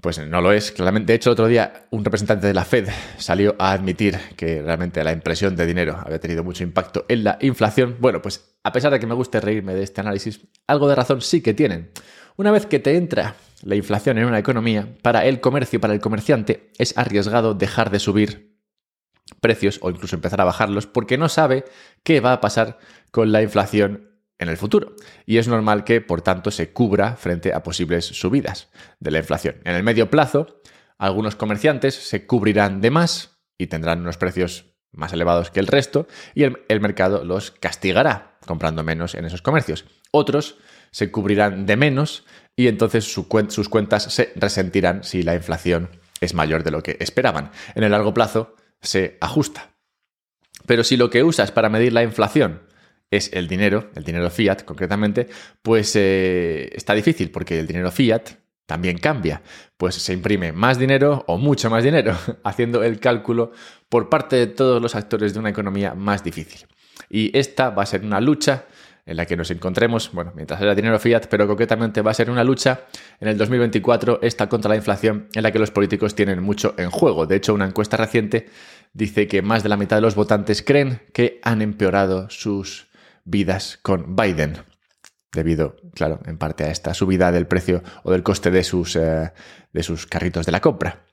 pues 0.00 0.18
no 0.18 0.40
lo 0.40 0.52
es, 0.52 0.72
claramente. 0.72 1.12
De 1.12 1.16
hecho, 1.16 1.30
el 1.30 1.32
otro 1.32 1.46
día 1.46 1.86
un 1.90 2.04
representante 2.04 2.46
de 2.46 2.54
la 2.54 2.64
Fed 2.64 2.88
salió 3.18 3.54
a 3.58 3.72
admitir 3.72 4.18
que 4.36 4.62
realmente 4.62 5.02
la 5.04 5.12
impresión 5.12 5.56
de 5.56 5.66
dinero 5.66 5.98
había 6.04 6.18
tenido 6.18 6.42
mucho 6.42 6.62
impacto 6.62 7.04
en 7.08 7.24
la 7.24 7.38
inflación. 7.40 7.96
Bueno, 8.00 8.22
pues 8.22 8.56
a 8.62 8.72
pesar 8.72 8.92
de 8.92 9.00
que 9.00 9.06
me 9.06 9.14
guste 9.14 9.40
reírme 9.40 9.74
de 9.74 9.82
este 9.82 10.00
análisis, 10.00 10.40
algo 10.66 10.88
de 10.88 10.94
razón 10.94 11.20
sí 11.20 11.42
que 11.42 11.54
tienen. 11.54 11.90
Una 12.36 12.50
vez 12.50 12.66
que 12.66 12.78
te 12.78 12.96
entra 12.96 13.36
la 13.62 13.74
inflación 13.74 14.18
en 14.18 14.24
una 14.24 14.38
economía, 14.38 14.88
para 15.02 15.26
el 15.26 15.40
comercio, 15.40 15.80
para 15.80 15.92
el 15.92 16.00
comerciante, 16.00 16.70
es 16.78 16.96
arriesgado 16.96 17.54
dejar 17.54 17.90
de 17.90 17.98
subir 17.98 18.58
precios 19.40 19.78
o 19.82 19.90
incluso 19.90 20.16
empezar 20.16 20.40
a 20.40 20.44
bajarlos 20.44 20.86
porque 20.86 21.18
no 21.18 21.28
sabe 21.28 21.64
qué 22.02 22.20
va 22.20 22.32
a 22.32 22.40
pasar 22.40 22.78
con 23.10 23.32
la 23.32 23.42
inflación 23.42 24.09
en 24.40 24.48
el 24.48 24.56
futuro. 24.56 24.96
Y 25.26 25.38
es 25.38 25.46
normal 25.46 25.84
que, 25.84 26.00
por 26.00 26.22
tanto, 26.22 26.50
se 26.50 26.72
cubra 26.72 27.14
frente 27.14 27.54
a 27.54 27.62
posibles 27.62 28.06
subidas 28.06 28.70
de 28.98 29.12
la 29.12 29.18
inflación. 29.18 29.56
En 29.64 29.76
el 29.76 29.84
medio 29.84 30.10
plazo, 30.10 30.60
algunos 30.98 31.36
comerciantes 31.36 31.94
se 31.94 32.26
cubrirán 32.26 32.80
de 32.80 32.90
más 32.90 33.38
y 33.56 33.68
tendrán 33.68 34.00
unos 34.00 34.16
precios 34.16 34.64
más 34.92 35.12
elevados 35.12 35.50
que 35.50 35.60
el 35.60 35.68
resto 35.68 36.08
y 36.34 36.42
el, 36.42 36.80
mercado 36.80 37.24
los 37.24 37.52
castigará 37.52 38.38
comprando 38.44 38.82
menos 38.82 39.14
en 39.14 39.24
esos 39.24 39.42
comercios. 39.42 39.84
Otros 40.10 40.56
se 40.90 41.12
cubrirán 41.12 41.66
de 41.66 41.76
menos 41.76 42.24
y 42.56 42.66
entonces 42.66 43.04
sus 43.04 43.68
cuentas 43.68 44.02
se 44.04 44.32
resentirán 44.34 45.04
si 45.04 45.22
la 45.22 45.34
inflación 45.34 45.90
es 46.20 46.34
mayor 46.34 46.64
de 46.64 46.70
lo 46.70 46.82
que 46.82 46.96
esperaban. 46.98 47.52
En 47.74 47.84
el 47.84 47.92
largo 47.92 48.12
plazo 48.12 48.56
se 48.80 49.16
ajusta. 49.20 49.70
Pero 50.66 50.82
si 50.82 50.96
lo 50.96 51.10
que 51.10 51.22
usas 51.22 51.52
para 51.52 51.68
medir 51.68 51.92
la 51.92 52.02
inflación 52.02 52.62
es 53.10 53.30
el 53.32 53.48
dinero, 53.48 53.90
el 53.94 54.04
dinero 54.04 54.30
fiat 54.30 54.62
concretamente, 54.62 55.28
pues 55.62 55.94
eh, 55.96 56.70
está 56.72 56.94
difícil 56.94 57.30
porque 57.30 57.58
el 57.58 57.66
dinero 57.66 57.90
fiat 57.90 58.30
también 58.66 58.98
cambia. 58.98 59.42
Pues 59.76 59.96
se 59.96 60.12
imprime 60.12 60.52
más 60.52 60.78
dinero 60.78 61.24
o 61.26 61.38
mucho 61.38 61.70
más 61.70 61.82
dinero, 61.82 62.16
haciendo 62.44 62.84
el 62.84 63.00
cálculo 63.00 63.50
por 63.88 64.08
parte 64.08 64.36
de 64.36 64.46
todos 64.46 64.80
los 64.80 64.94
actores 64.94 65.34
de 65.34 65.40
una 65.40 65.50
economía 65.50 65.94
más 65.94 66.22
difícil. 66.22 66.68
Y 67.08 67.36
esta 67.36 67.70
va 67.70 67.82
a 67.82 67.86
ser 67.86 68.04
una 68.04 68.20
lucha 68.20 68.66
en 69.06 69.16
la 69.16 69.26
que 69.26 69.36
nos 69.36 69.50
encontremos, 69.50 70.12
bueno, 70.12 70.32
mientras 70.36 70.60
haya 70.60 70.74
dinero 70.76 71.00
fiat, 71.00 71.22
pero 71.28 71.48
concretamente 71.48 72.00
va 72.00 72.12
a 72.12 72.14
ser 72.14 72.30
una 72.30 72.44
lucha 72.44 72.82
en 73.18 73.26
el 73.26 73.36
2024, 73.36 74.20
esta 74.22 74.48
contra 74.48 74.68
la 74.68 74.76
inflación, 74.76 75.26
en 75.34 75.42
la 75.42 75.50
que 75.50 75.58
los 75.58 75.72
políticos 75.72 76.14
tienen 76.14 76.40
mucho 76.40 76.74
en 76.78 76.90
juego. 76.90 77.26
De 77.26 77.34
hecho, 77.34 77.52
una 77.52 77.66
encuesta 77.66 77.96
reciente 77.96 78.50
dice 78.92 79.26
que 79.26 79.42
más 79.42 79.64
de 79.64 79.68
la 79.68 79.76
mitad 79.76 79.96
de 79.96 80.02
los 80.02 80.14
votantes 80.14 80.62
creen 80.62 81.02
que 81.12 81.40
han 81.42 81.60
empeorado 81.60 82.30
sus 82.30 82.89
vidas 83.30 83.78
con 83.82 84.16
Biden, 84.16 84.58
debido, 85.32 85.76
claro, 85.94 86.20
en 86.26 86.38
parte 86.38 86.64
a 86.64 86.70
esta 86.70 86.94
subida 86.94 87.32
del 87.32 87.46
precio 87.46 87.82
o 88.02 88.10
del 88.10 88.22
coste 88.22 88.50
de 88.50 88.64
sus, 88.64 88.96
eh, 88.96 89.32
de 89.72 89.82
sus 89.82 90.06
carritos 90.06 90.46
de 90.46 90.52
la 90.52 90.60
compra. 90.60 91.06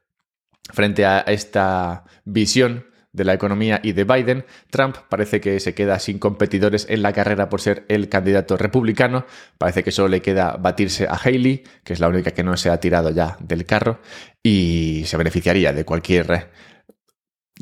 Frente 0.74 1.06
a 1.06 1.20
esta 1.20 2.04
visión 2.26 2.88
de 3.14 3.24
la 3.24 3.34
economía 3.34 3.80
y 3.84 3.94
de 3.94 4.04
Biden, 4.04 4.46
Trump 4.70 4.98
parece 5.10 5.40
que 5.40 5.60
se 5.60 5.74
queda 5.74 5.98
sin 6.00 6.20
competidores 6.20 6.86
en 6.90 7.02
la 7.02 7.14
carrera 7.14 7.50
por 7.50 7.62
ser 7.62 7.86
el 7.88 8.10
candidato 8.10 8.58
republicano. 8.58 9.26
Parece 9.58 9.84
que 9.84 9.92
solo 9.92 10.10
le 10.10 10.22
queda 10.22 10.58
batirse 10.58 11.08
a 11.08 11.16
Haley, 11.16 11.64
que 11.84 11.94
es 11.94 12.00
la 12.00 12.10
única 12.10 12.32
que 12.32 12.44
no 12.44 12.58
se 12.58 12.70
ha 12.70 12.80
tirado 12.80 13.10
ya 13.12 13.38
del 13.40 13.66
carro, 13.66 14.02
y 14.44 15.04
se 15.06 15.18
beneficiaría 15.18 15.74
de 15.74 15.86
cualquier 15.86 16.52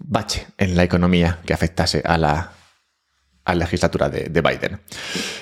bache 0.04 0.48
en 0.58 0.76
la 0.76 0.84
economía 0.84 1.40
que 1.46 1.54
afectase 1.54 2.02
a 2.04 2.18
la, 2.18 2.52
a 3.46 3.56
la 3.56 3.66
legislatura 3.66 4.10
de, 4.10 4.30
de 4.30 4.42
Biden. 4.42 4.80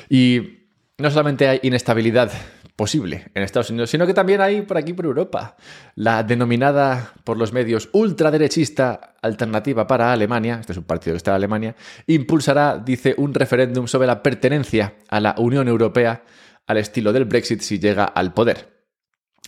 Y 0.09 0.67
no 0.97 1.09
solamente 1.09 1.47
hay 1.47 1.59
inestabilidad 1.63 2.31
posible 2.75 3.25
en 3.33 3.43
Estados 3.43 3.69
Unidos, 3.69 3.89
sino 3.89 4.07
que 4.07 4.13
también 4.13 4.41
hay 4.41 4.61
por 4.63 4.77
aquí 4.77 4.93
por 4.93 5.05
Europa. 5.05 5.55
La 5.95 6.23
denominada 6.23 7.13
por 7.23 7.37
los 7.37 7.53
medios 7.53 7.89
ultraderechista 7.93 9.15
alternativa 9.21 9.85
para 9.85 10.11
Alemania, 10.11 10.57
este 10.59 10.73
es 10.73 10.77
un 10.77 10.85
partido 10.85 11.13
que 11.13 11.17
está 11.17 11.31
en 11.31 11.35
Alemania, 11.35 11.75
impulsará, 12.07 12.77
dice, 12.77 13.15
un 13.17 13.33
referéndum 13.33 13.87
sobre 13.87 14.07
la 14.07 14.23
pertenencia 14.23 14.95
a 15.09 15.19
la 15.19 15.35
Unión 15.37 15.67
Europea 15.67 16.23
al 16.65 16.77
estilo 16.77 17.13
del 17.13 17.25
Brexit 17.25 17.61
si 17.61 17.79
llega 17.79 18.05
al 18.05 18.33
poder. 18.33 18.87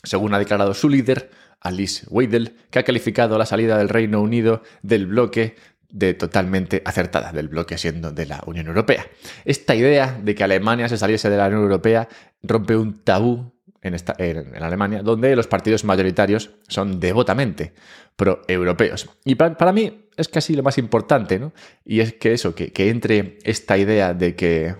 Según 0.03 0.33
ha 0.33 0.39
declarado 0.39 0.73
su 0.73 0.89
líder, 0.89 1.31
Alice 1.61 2.05
Weidel, 2.09 2.55
que 2.69 2.79
ha 2.79 2.83
calificado 2.83 3.39
la 3.39 3.45
salida 3.45 3.77
del 3.77 3.89
Reino 3.89 4.21
Unido 4.21 4.61
del 4.83 5.07
bloque 5.07 5.55
de 5.95 6.13
totalmente 6.13 6.81
acertada 6.83 7.31
del 7.31 7.47
bloque 7.47 7.77
siendo 7.77 8.11
de 8.11 8.25
la 8.25 8.43
Unión 8.45 8.67
Europea. 8.67 9.07
Esta 9.45 9.75
idea 9.75 10.19
de 10.21 10.35
que 10.35 10.43
Alemania 10.43 10.89
se 10.89 10.97
saliese 10.97 11.29
de 11.29 11.37
la 11.37 11.47
Unión 11.47 11.61
Europea 11.61 12.09
rompe 12.43 12.75
un 12.75 13.01
tabú 13.01 13.53
en, 13.81 13.93
esta, 13.93 14.13
en, 14.17 14.61
Alemania, 14.61 15.01
donde 15.03 15.33
los 15.37 15.47
partidos 15.47 15.85
mayoritarios 15.85 16.51
son 16.67 16.99
devotamente 16.99 17.73
pro-europeos. 18.17 19.09
Y 19.23 19.35
para, 19.35 19.71
mí 19.71 20.09
es 20.17 20.27
casi 20.27 20.53
lo 20.53 20.63
más 20.63 20.77
importante, 20.77 21.39
¿no? 21.39 21.53
Y 21.85 22.01
es 22.01 22.13
que 22.13 22.33
eso, 22.33 22.53
que, 22.55 22.73
entre 22.89 23.37
esta 23.43 23.77
idea 23.77 24.13
de 24.13 24.35
que 24.35 24.75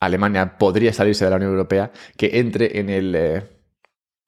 Alemania 0.00 0.56
podría 0.56 0.94
salirse 0.94 1.26
de 1.26 1.30
la 1.30 1.36
Unión 1.36 1.50
Europea, 1.50 1.92
que 2.16 2.38
entre 2.38 2.78
en 2.78 2.88
el, 2.88 3.14
eh, 3.14 3.42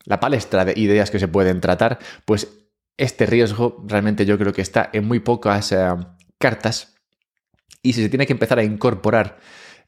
la 0.05 0.21
palestra 0.21 0.67
de 0.67 0.75
ideas 0.77 1.11
que 1.11 1.19
se 1.19 1.29
pueden 1.29 1.63
tratar, 1.63 1.99
pues 2.27 2.49
este 2.99 3.25
riesgo 3.25 3.83
realmente 3.87 4.27
yo 4.27 4.37
creo 4.37 4.53
que 4.53 4.63
está 4.63 4.91
en 4.93 5.07
muy 5.07 5.21
pocas... 5.21 5.73
Eh, 5.73 5.89
cartas 6.39 6.97
y 7.83 7.93
si 7.93 8.03
se 8.03 8.09
tiene 8.09 8.27
que 8.27 8.33
empezar 8.33 8.59
a 8.59 8.65
incorporar 8.65 9.39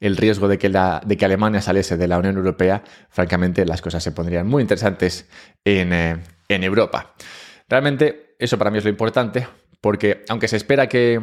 el 0.00 0.16
riesgo 0.16 0.46
de 0.46 0.58
que, 0.58 0.68
la, 0.68 1.02
de 1.04 1.16
que 1.16 1.24
Alemania 1.24 1.60
saliese 1.60 1.96
de 1.96 2.06
la 2.06 2.18
Unión 2.18 2.36
Europea, 2.36 2.84
francamente 3.10 3.66
las 3.66 3.82
cosas 3.82 4.02
se 4.02 4.12
pondrían 4.12 4.46
muy 4.46 4.62
interesantes 4.62 5.28
en, 5.64 5.92
eh, 5.92 6.22
en 6.48 6.62
Europa. 6.62 7.14
Realmente 7.68 8.36
eso 8.38 8.56
para 8.56 8.70
mí 8.70 8.78
es 8.78 8.84
lo 8.84 8.90
importante, 8.90 9.48
porque 9.80 10.24
aunque 10.28 10.48
se 10.48 10.56
espera 10.56 10.88
que... 10.88 11.20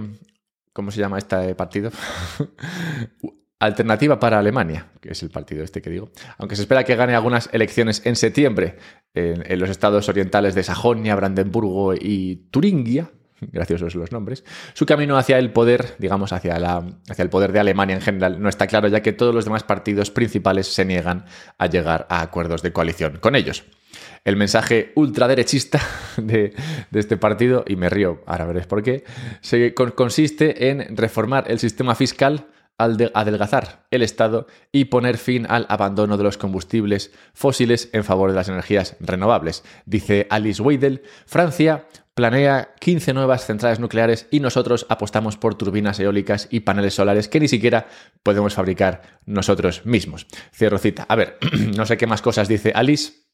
¿Cómo 0.74 0.92
se 0.92 1.00
llama 1.00 1.18
este 1.18 1.56
partido? 1.56 1.90
Alternativa 3.60 4.20
para 4.20 4.38
Alemania, 4.38 4.92
que 5.00 5.14
es 5.14 5.24
el 5.24 5.30
partido 5.30 5.64
este 5.64 5.82
que 5.82 5.90
digo. 5.90 6.10
Aunque 6.38 6.58
se 6.58 6.64
espera 6.64 6.84
que 6.84 6.98
gane 6.98 7.16
algunas 7.16 7.50
elecciones 7.54 8.06
en 8.06 8.18
septiembre 8.18 8.76
en, 9.14 9.50
en 9.50 9.60
los 9.60 9.70
estados 9.70 10.10
orientales 10.10 10.54
de 10.54 10.64
Sajonia, 10.64 11.16
Brandenburgo 11.16 11.94
y 11.94 12.50
Turingia, 12.52 13.10
graciosos 13.52 13.96
los 13.96 14.12
nombres, 14.12 14.44
su 14.74 14.86
camino 14.86 15.18
hacia 15.18 15.38
el 15.38 15.52
poder, 15.52 15.96
digamos, 16.00 16.34
hacia, 16.34 16.60
la, 16.60 16.84
hacia 17.10 17.24
el 17.24 17.30
poder 17.30 17.52
de 17.52 17.60
Alemania 17.60 17.96
en 17.96 18.02
general, 18.02 18.42
no 18.42 18.50
está 18.50 18.68
claro, 18.68 18.88
ya 18.88 19.02
que 19.02 19.14
todos 19.14 19.34
los 19.34 19.46
demás 19.46 19.64
partidos 19.64 20.12
principales 20.12 20.68
se 20.68 20.86
niegan 20.86 21.26
a 21.58 21.68
llegar 21.68 22.08
a 22.10 22.22
acuerdos 22.22 22.62
de 22.62 22.72
coalición 22.72 23.18
con 23.20 23.36
ellos. 23.36 23.64
El 24.24 24.36
mensaje 24.36 24.92
ultraderechista 24.96 25.80
de, 26.18 26.54
este 26.94 27.18
partido, 27.18 27.64
y 27.68 27.76
me 27.76 27.90
río, 27.90 28.24
ahora 28.26 28.46
veréis 28.46 28.68
por 28.68 28.84
qué, 28.84 29.04
consiste 29.96 30.70
en 30.70 30.98
reformar 30.98 31.50
el 31.50 31.60
sistema 31.60 31.96
fiscal 31.96 32.34
al 32.34 32.55
adelgazar 32.78 33.86
el 33.92 34.02
Estado 34.02 34.48
y 34.72 34.86
poner 34.86 35.18
fin 35.18 35.46
al 35.50 35.66
abandono 35.70 36.18
de 36.18 36.24
los 36.24 36.38
combustibles 36.38 37.12
fósiles 37.34 37.90
en 37.94 38.04
favor 38.04 38.30
de 38.30 38.36
las 38.36 38.50
energías 38.50 38.96
renovables. 39.00 39.64
Dice 39.86 40.28
Alice 40.30 40.62
Weidel, 40.62 41.04
Francia 41.26 41.88
planea 42.16 42.74
15 42.80 43.14
nuevas 43.14 43.46
centrales 43.46 43.80
nucleares 43.80 44.28
y 44.32 44.40
nosotros 44.40 44.86
apostamos 44.90 45.38
por 45.38 45.56
turbinas 45.56 46.00
eólicas 46.00 46.48
y 46.50 46.62
paneles 46.62 46.96
solares 46.96 47.28
que 47.28 47.42
ni 47.42 47.50
siquiera 47.50 47.88
podemos 48.24 48.54
fabricar 48.54 49.20
nosotros 49.26 49.86
mismos. 49.86 50.26
Cierro 50.54 50.78
cita. 50.78 51.06
A 51.10 51.16
ver, 51.16 51.38
no 51.76 51.86
sé 51.86 51.98
qué 51.98 52.08
más 52.08 52.22
cosas 52.22 52.48
dice 52.48 52.72
Alice, 52.74 53.25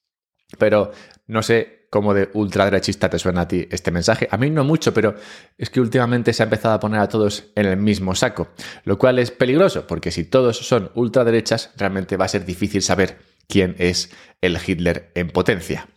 pero 0.57 0.91
no 1.27 1.43
sé 1.43 1.87
cómo 1.89 2.13
de 2.13 2.29
ultraderechista 2.33 3.09
te 3.09 3.19
suena 3.19 3.41
a 3.41 3.47
ti 3.47 3.67
este 3.69 3.91
mensaje. 3.91 4.27
A 4.31 4.37
mí 4.37 4.49
no 4.49 4.63
mucho, 4.63 4.93
pero 4.93 5.15
es 5.57 5.69
que 5.69 5.81
últimamente 5.81 6.31
se 6.33 6.41
ha 6.41 6.45
empezado 6.45 6.73
a 6.73 6.79
poner 6.79 7.01
a 7.01 7.09
todos 7.09 7.51
en 7.55 7.65
el 7.65 7.77
mismo 7.77 8.15
saco, 8.15 8.47
lo 8.85 8.97
cual 8.97 9.19
es 9.19 9.29
peligroso, 9.29 9.87
porque 9.87 10.11
si 10.11 10.23
todos 10.23 10.57
son 10.57 10.91
ultraderechas, 10.95 11.71
realmente 11.75 12.17
va 12.17 12.25
a 12.25 12.29
ser 12.29 12.45
difícil 12.45 12.81
saber 12.81 13.17
quién 13.47 13.75
es 13.77 14.09
el 14.39 14.57
Hitler 14.65 15.11
en 15.15 15.29
potencia. 15.29 15.89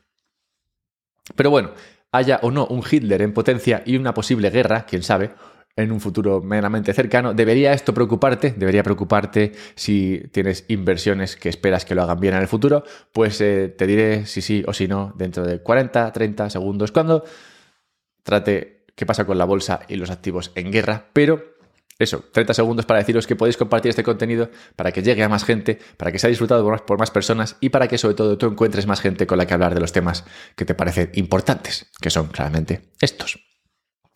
Pero 1.37 1.51
bueno, 1.51 1.71
haya 2.11 2.41
o 2.43 2.51
no 2.51 2.67
un 2.67 2.83
Hitler 2.89 3.23
en 3.23 3.33
potencia 3.33 3.83
y 3.87 3.97
una 3.97 4.15
posible 4.15 4.51
guerra, 4.51 4.87
quién 4.87 5.03
sabe, 5.05 5.31
en 5.77 5.91
un 5.91 6.01
futuro 6.01 6.41
meramente 6.41 6.93
cercano, 6.93 7.35
¿debería 7.35 7.73
esto 7.73 7.93
preocuparte? 7.93 8.55
¿Debería 8.57 8.83
preocuparte 8.83 9.53
si 9.75 10.23
tienes 10.31 10.65
inversiones 10.69 11.37
que 11.37 11.49
esperas 11.49 11.85
que 11.85 11.95
lo 11.95 12.03
hagan 12.03 12.21
bien 12.21 12.35
en 12.35 12.43
el 12.43 12.49
futuro? 12.49 12.85
Pues 13.13 13.41
eh, 13.41 13.75
te 13.77 13.87
diré 13.87 14.27
si 14.27 14.41
sí 14.41 14.63
o 14.67 14.73
si 14.73 14.87
no 14.87 15.13
dentro 15.17 15.45
de 15.45 15.61
40, 15.61 16.13
30 16.13 16.51
segundos, 16.51 16.93
cuando 16.93 17.25
trate 18.23 18.85
qué 18.95 19.05
pasa 19.05 19.27
con 19.27 19.37
la 19.37 19.45
bolsa 19.45 19.81
y 19.89 19.97
los 19.97 20.11
activos 20.11 20.53
en 20.55 20.71
guerra, 20.71 21.11
pero 21.13 21.55
eso, 21.99 22.25
30 22.33 22.55
segundos 22.55 22.87
para 22.87 22.99
deciros 22.99 23.27
que 23.27 23.37
podéis 23.37 23.57
compartir 23.57 23.91
este 23.91 24.03
contenido 24.03 24.51
para 24.75 24.91
que 24.91 25.03
llegue 25.03 25.23
a 25.23 25.29
más 25.29 25.45
gente, 25.45 25.79
para 25.97 26.11
que 26.11 26.19
sea 26.19 26.29
disfrutado 26.29 26.65
por 26.87 26.99
más, 26.99 27.11
personas 27.11 27.57
y 27.61 27.69
para 27.69 27.87
que 27.87 27.99
sobre 27.99 28.15
todo 28.15 28.37
tú 28.37 28.47
encuentres 28.47 28.87
más 28.87 29.01
gente 29.01 29.27
con 29.27 29.39
la 29.39 29.47
que 29.47 29.55
hablar 29.55 29.75
de 29.75 29.81
los 29.81 29.93
temas 29.93 30.25
que 30.57 30.65
te 30.65 30.75
parecen 30.75 31.11
importantes, 31.15 31.91
que 32.01 32.11
son 32.11 32.29
claramente 32.29 32.91
estos. 33.01 33.39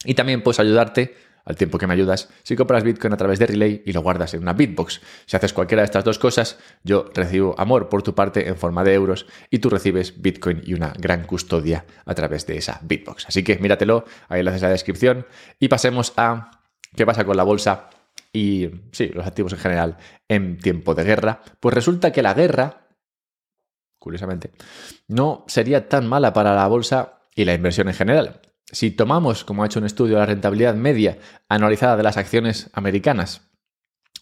Y 0.04 0.14
también 0.14 0.42
puedes 0.42 0.58
ayudarte 0.58 1.14
al 1.44 1.56
tiempo 1.56 1.78
que 1.78 1.86
me 1.86 1.94
ayudas 1.94 2.28
si 2.42 2.56
compras 2.56 2.84
Bitcoin 2.84 3.12
a 3.12 3.16
través 3.16 3.38
de 3.38 3.46
Relay 3.46 3.82
y 3.84 3.92
lo 3.92 4.02
guardas 4.02 4.34
en 4.34 4.42
una 4.42 4.52
Bitbox. 4.52 5.00
Si 5.26 5.36
haces 5.36 5.52
cualquiera 5.52 5.82
de 5.82 5.86
estas 5.86 6.04
dos 6.04 6.18
cosas, 6.18 6.58
yo 6.84 7.10
recibo 7.14 7.54
amor 7.58 7.88
por 7.88 8.02
tu 8.02 8.14
parte 8.14 8.48
en 8.48 8.56
forma 8.56 8.84
de 8.84 8.94
euros 8.94 9.26
y 9.50 9.58
tú 9.58 9.70
recibes 9.70 10.20
Bitcoin 10.20 10.62
y 10.64 10.74
una 10.74 10.92
gran 10.98 11.24
custodia 11.24 11.84
a 12.04 12.14
través 12.14 12.46
de 12.46 12.56
esa 12.56 12.80
Bitbox. 12.82 13.26
Así 13.26 13.42
que 13.42 13.58
míratelo, 13.58 14.04
ahí 14.28 14.42
lo 14.42 14.50
haces 14.50 14.62
en 14.62 14.68
la 14.68 14.72
descripción 14.72 15.26
y 15.58 15.68
pasemos 15.68 16.12
a 16.16 16.58
¿Qué 16.96 17.06
pasa 17.06 17.24
con 17.24 17.36
la 17.36 17.42
bolsa 17.42 17.90
y, 18.32 18.68
sí, 18.92 19.08
los 19.08 19.26
activos 19.26 19.52
en 19.52 19.58
general 19.58 19.98
en 20.28 20.58
tiempo 20.58 20.94
de 20.94 21.04
guerra? 21.04 21.40
Pues 21.60 21.74
resulta 21.74 22.12
que 22.12 22.22
la 22.22 22.34
guerra, 22.34 22.88
curiosamente, 23.98 24.52
no 25.06 25.44
sería 25.48 25.88
tan 25.88 26.06
mala 26.06 26.32
para 26.32 26.54
la 26.54 26.66
bolsa 26.66 27.20
y 27.34 27.44
la 27.44 27.54
inversión 27.54 27.88
en 27.88 27.94
general. 27.94 28.40
Si 28.70 28.90
tomamos, 28.90 29.44
como 29.44 29.62
ha 29.62 29.66
hecho 29.66 29.78
un 29.78 29.86
estudio, 29.86 30.18
la 30.18 30.26
rentabilidad 30.26 30.74
media 30.74 31.18
anualizada 31.48 31.96
de 31.96 32.02
las 32.02 32.16
acciones 32.16 32.70
americanas 32.72 33.42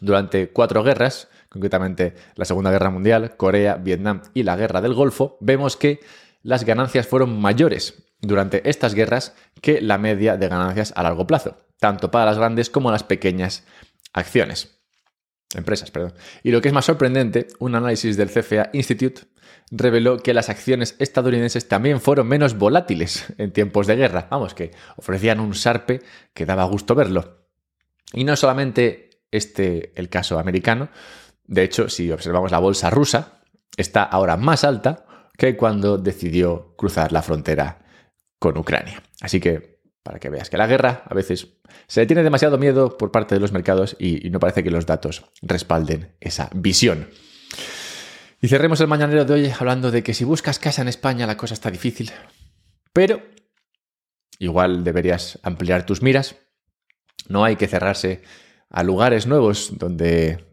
durante 0.01 0.51
cuatro 0.51 0.83
guerras, 0.83 1.29
concretamente 1.49 2.15
la 2.37 2.45
Segunda 2.45 2.71
Guerra 2.71 2.91
Mundial, 2.91 3.37
Corea, 3.37 3.77
Vietnam 3.77 4.23
y 4.35 4.43
la 4.45 4.57
Guerra 4.57 4.81
del 4.81 4.95
Golfo, 4.95 5.37
vemos 5.41 5.77
que 5.77 6.01
las 6.43 6.65
ganancias 6.65 7.07
fueron 7.09 7.41
mayores 7.41 8.05
durante 8.21 8.69
estas 8.69 8.95
guerras 8.95 9.35
que 9.61 9.81
la 9.81 9.99
media 9.99 10.37
de 10.37 10.49
ganancias 10.49 10.93
a 10.97 11.03
largo 11.03 11.27
plazo 11.27 11.67
tanto 11.79 12.11
para 12.11 12.27
las 12.27 12.39
grandes 12.39 12.71
como 12.71 12.91
las 12.91 13.05
pequeñas 13.05 13.65
acciones. 14.13 14.76
Empresas, 15.55 15.91
perdón. 15.91 16.15
Y 16.43 16.51
lo 16.51 16.61
que 16.61 16.69
es 16.69 16.75
más 16.75 16.85
sorprendente, 16.85 17.49
un 17.59 17.75
análisis 17.75 18.17
del 18.17 18.31
CFA 18.31 18.71
Institute 18.73 19.23
reveló 19.71 20.19
que 20.19 20.35
las 20.35 20.49
acciones 20.49 20.97
estadounidenses 20.99 21.69
también 21.69 22.01
fueron 22.01 22.29
menos 22.29 22.57
volátiles 22.57 23.27
en 23.39 23.53
tiempos 23.53 23.87
de 23.87 23.97
guerra. 23.97 24.29
Vamos, 24.31 24.55
que 24.55 24.73
ofrecían 24.97 25.41
un 25.41 25.55
sarpe 25.55 26.03
que 26.35 26.47
daba 26.47 26.65
gusto 26.65 26.95
verlo. 26.95 27.47
Y 28.13 28.25
no 28.25 28.37
solamente 28.37 29.23
este 29.31 29.93
el 29.97 30.09
caso 30.09 30.39
americano. 30.39 30.89
De 31.45 31.63
hecho, 31.63 31.89
si 31.89 32.11
observamos 32.11 32.51
la 32.51 32.59
bolsa 32.59 32.91
rusa, 32.91 33.41
está 33.77 34.03
ahora 34.03 34.37
más 34.37 34.65
alta 34.65 35.07
que 35.37 35.57
cuando 35.57 35.99
decidió 35.99 36.75
cruzar 36.77 37.13
la 37.13 37.23
frontera 37.23 37.85
con 38.39 38.57
Ucrania. 38.57 39.03
Así 39.21 39.41
que, 39.41 39.76
para 40.07 40.21
que 40.21 40.31
veas 40.31 40.49
que 40.49 40.57
la 40.57 40.69
guerra 40.69 41.03
a 41.05 41.15
veces 41.15 41.49
se 41.89 42.01
le 42.01 42.07
tiene 42.07 42.23
demasiado 42.23 42.59
miedo 42.59 42.97
por 42.97 43.11
parte 43.11 43.35
de 43.35 43.41
los 43.41 43.51
mercados 43.51 43.97
y, 43.99 44.31
no 44.31 44.39
parece 44.39 44.63
que 44.63 44.71
los 44.71 44.87
datos 44.87 45.25
respalden 45.43 46.13
esa 46.21 46.49
visión. 46.55 47.09
Y 48.41 48.47
cerremos 48.47 48.81
el 48.81 48.87
mañanero 48.87 49.25
de 49.25 49.35
hoy 49.35 49.53
hablando 49.59 49.91
de 49.91 50.05
que 50.05 50.15
si 50.15 50.23
buscas 50.23 50.61
casa 50.61 50.83
en 50.83 50.87
España 50.87 51.27
la 51.27 51.37
cosa 51.37 51.55
está 51.55 51.73
difícil, 51.73 52.13
pero 52.93 53.21
igual 54.39 54.85
deberías 54.85 55.41
ampliar 55.43 55.85
tus 55.85 56.03
miras. 56.03 56.37
No 57.29 57.43
hay 57.43 57.57
que 57.57 57.67
cerrarse 57.67 58.23
a 58.71 58.85
lugares 58.85 59.27
nuevos 59.27 59.77
donde 59.77 60.45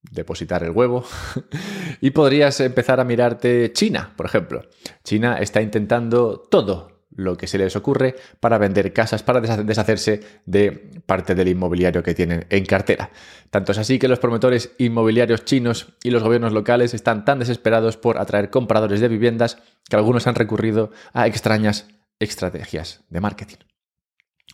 depositar 0.00 0.64
el 0.64 0.70
huevo 0.70 1.04
y 2.00 2.12
podrías 2.12 2.58
empezar 2.60 2.98
a 2.98 3.04
mirarte 3.04 3.74
China, 3.74 4.14
por 4.16 4.24
ejemplo. 4.24 4.62
China 5.04 5.36
está 5.38 5.60
intentando 5.60 6.40
todo 6.40 6.89
lo 7.20 7.36
que 7.36 7.46
se 7.46 7.58
les 7.58 7.76
ocurre 7.76 8.16
para 8.40 8.58
vender 8.58 8.92
casas, 8.92 9.22
para 9.22 9.40
deshacerse 9.40 10.20
de 10.46 10.72
parte 11.06 11.34
del 11.34 11.48
inmobiliario 11.48 12.02
que 12.02 12.14
tienen 12.14 12.46
en 12.50 12.64
cartera. 12.64 13.10
Tanto 13.50 13.72
es 13.72 13.78
así 13.78 13.98
que 13.98 14.08
los 14.08 14.18
promotores 14.18 14.72
inmobiliarios 14.78 15.44
chinos 15.44 15.94
y 16.02 16.10
los 16.10 16.22
gobiernos 16.22 16.52
locales 16.52 16.94
están 16.94 17.24
tan 17.24 17.38
desesperados 17.38 17.96
por 17.96 18.18
atraer 18.18 18.50
compradores 18.50 19.00
de 19.00 19.08
viviendas 19.08 19.58
que 19.88 19.96
algunos 19.96 20.26
han 20.26 20.34
recurrido 20.34 20.90
a 21.12 21.26
extrañas 21.26 21.88
estrategias 22.18 23.04
de 23.08 23.20
marketing. 23.20 23.56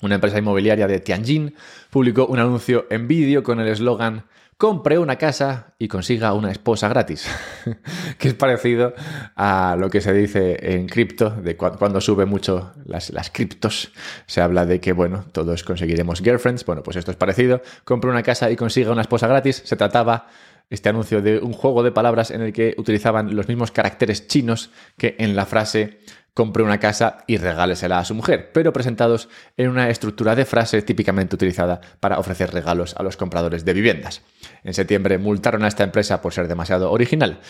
Una 0.02 0.16
empresa 0.16 0.38
inmobiliaria 0.38 0.86
de 0.86 1.00
Tianjin 1.00 1.54
publicó 1.90 2.26
un 2.26 2.38
anuncio 2.38 2.86
en 2.90 3.08
vídeo 3.08 3.42
con 3.42 3.60
el 3.60 3.68
eslogan 3.68 4.26
compre 4.56 4.98
una 4.98 5.16
casa 5.16 5.74
y 5.78 5.88
consiga 5.88 6.32
una 6.32 6.50
esposa 6.50 6.88
gratis, 6.88 7.28
que 8.18 8.28
es 8.28 8.34
parecido 8.34 8.94
a 9.34 9.76
lo 9.78 9.90
que 9.90 10.00
se 10.00 10.12
dice 10.12 10.56
en 10.60 10.86
cripto, 10.86 11.30
de 11.30 11.56
cuando 11.56 12.00
sube 12.00 12.24
mucho 12.24 12.72
las, 12.86 13.10
las 13.10 13.30
criptos, 13.30 13.92
se 14.26 14.40
habla 14.40 14.64
de 14.64 14.80
que, 14.80 14.92
bueno, 14.92 15.24
todos 15.32 15.62
conseguiremos 15.62 16.20
girlfriends, 16.20 16.64
bueno, 16.64 16.82
pues 16.82 16.96
esto 16.96 17.10
es 17.10 17.16
parecido, 17.16 17.60
compre 17.84 18.10
una 18.10 18.22
casa 18.22 18.50
y 18.50 18.56
consiga 18.56 18.92
una 18.92 19.02
esposa 19.02 19.26
gratis, 19.26 19.62
se 19.64 19.76
trataba 19.76 20.28
este 20.70 20.88
anuncio 20.88 21.22
de 21.22 21.38
un 21.38 21.52
juego 21.52 21.82
de 21.82 21.92
palabras 21.92 22.30
en 22.30 22.40
el 22.40 22.52
que 22.52 22.74
utilizaban 22.78 23.36
los 23.36 23.48
mismos 23.48 23.70
caracteres 23.70 24.26
chinos 24.26 24.70
que 24.96 25.14
en 25.18 25.36
la 25.36 25.46
frase 25.46 26.00
compre 26.36 26.62
una 26.62 26.78
casa 26.78 27.24
y 27.26 27.38
regálesela 27.38 27.98
a 27.98 28.04
su 28.04 28.14
mujer, 28.14 28.50
pero 28.52 28.70
presentados 28.70 29.30
en 29.56 29.70
una 29.70 29.88
estructura 29.88 30.34
de 30.34 30.44
frase 30.44 30.82
típicamente 30.82 31.34
utilizada 31.34 31.80
para 31.98 32.18
ofrecer 32.18 32.52
regalos 32.52 32.94
a 32.94 33.02
los 33.02 33.16
compradores 33.16 33.64
de 33.64 33.72
viviendas. 33.72 34.20
En 34.62 34.74
septiembre 34.74 35.16
multaron 35.16 35.64
a 35.64 35.68
esta 35.68 35.82
empresa 35.82 36.20
por 36.20 36.34
ser 36.34 36.46
demasiado 36.46 36.92
original. 36.92 37.40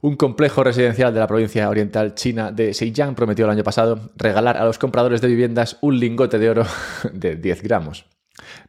Un 0.00 0.16
complejo 0.16 0.64
residencial 0.64 1.14
de 1.14 1.20
la 1.20 1.28
provincia 1.28 1.68
oriental 1.68 2.16
china 2.16 2.50
de 2.50 2.74
Xinjiang 2.74 3.14
prometió 3.14 3.44
el 3.44 3.52
año 3.52 3.62
pasado 3.62 4.10
regalar 4.16 4.56
a 4.56 4.64
los 4.64 4.78
compradores 4.78 5.20
de 5.20 5.28
viviendas 5.28 5.78
un 5.80 6.00
lingote 6.00 6.40
de 6.40 6.50
oro 6.50 6.66
de 7.12 7.36
10 7.36 7.62
gramos. 7.62 8.06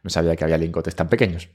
No 0.04 0.10
sabía 0.10 0.36
que 0.36 0.44
había 0.44 0.58
lingotes 0.58 0.94
tan 0.94 1.08
pequeños. 1.08 1.48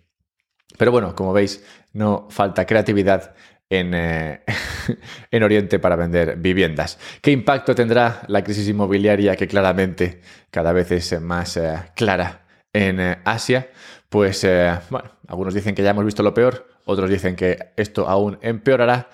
Pero 0.77 0.91
bueno, 0.91 1.15
como 1.15 1.31
veis, 1.31 1.63
no 1.93 2.27
falta 2.29 2.65
creatividad 2.65 3.35
eh, 3.71 4.41
en, 5.31 5.43
Oriente 5.43 5.79
para 5.79 5.95
vender 5.95 6.35
viviendas. 6.35 6.99
¿Qué 7.21 7.31
impacto 7.31 7.73
tendrá 7.73 8.23
la 8.27 8.43
crisis 8.43 8.67
inmobiliaria 8.67 9.35
que 9.37 9.47
claramente 9.47 10.21
cada 10.51 10.73
vez 10.73 10.91
es 10.91 11.19
más 11.21 11.55
eh, 11.55 11.77
clara 11.95 12.41
en 12.73 12.99
eh, 12.99 13.17
Asia? 13.23 13.69
Pues, 14.09 14.45
bueno, 14.89 15.09
algunos 15.25 15.53
dicen 15.53 15.73
que 15.73 15.83
ya 15.83 15.91
hemos 15.91 16.03
visto 16.03 16.21
lo 16.21 16.33
peor, 16.33 16.67
otros 16.83 17.09
dicen 17.09 17.37
que 17.37 17.71
esto 17.77 18.09
aún 18.09 18.37
empeorará. 18.41 19.09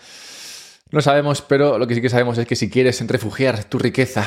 No 0.89 1.01
sabemos, 1.01 1.43
pero 1.43 1.77
lo 1.77 1.85
que 1.85 1.93
sí 1.93 2.01
que 2.01 2.09
sabemos 2.09 2.39
es 2.39 2.47
que 2.47 2.55
si 2.55 2.67
quieres 2.67 3.05
refugiar 3.07 3.63
tu 3.65 3.77
riqueza 3.77 4.25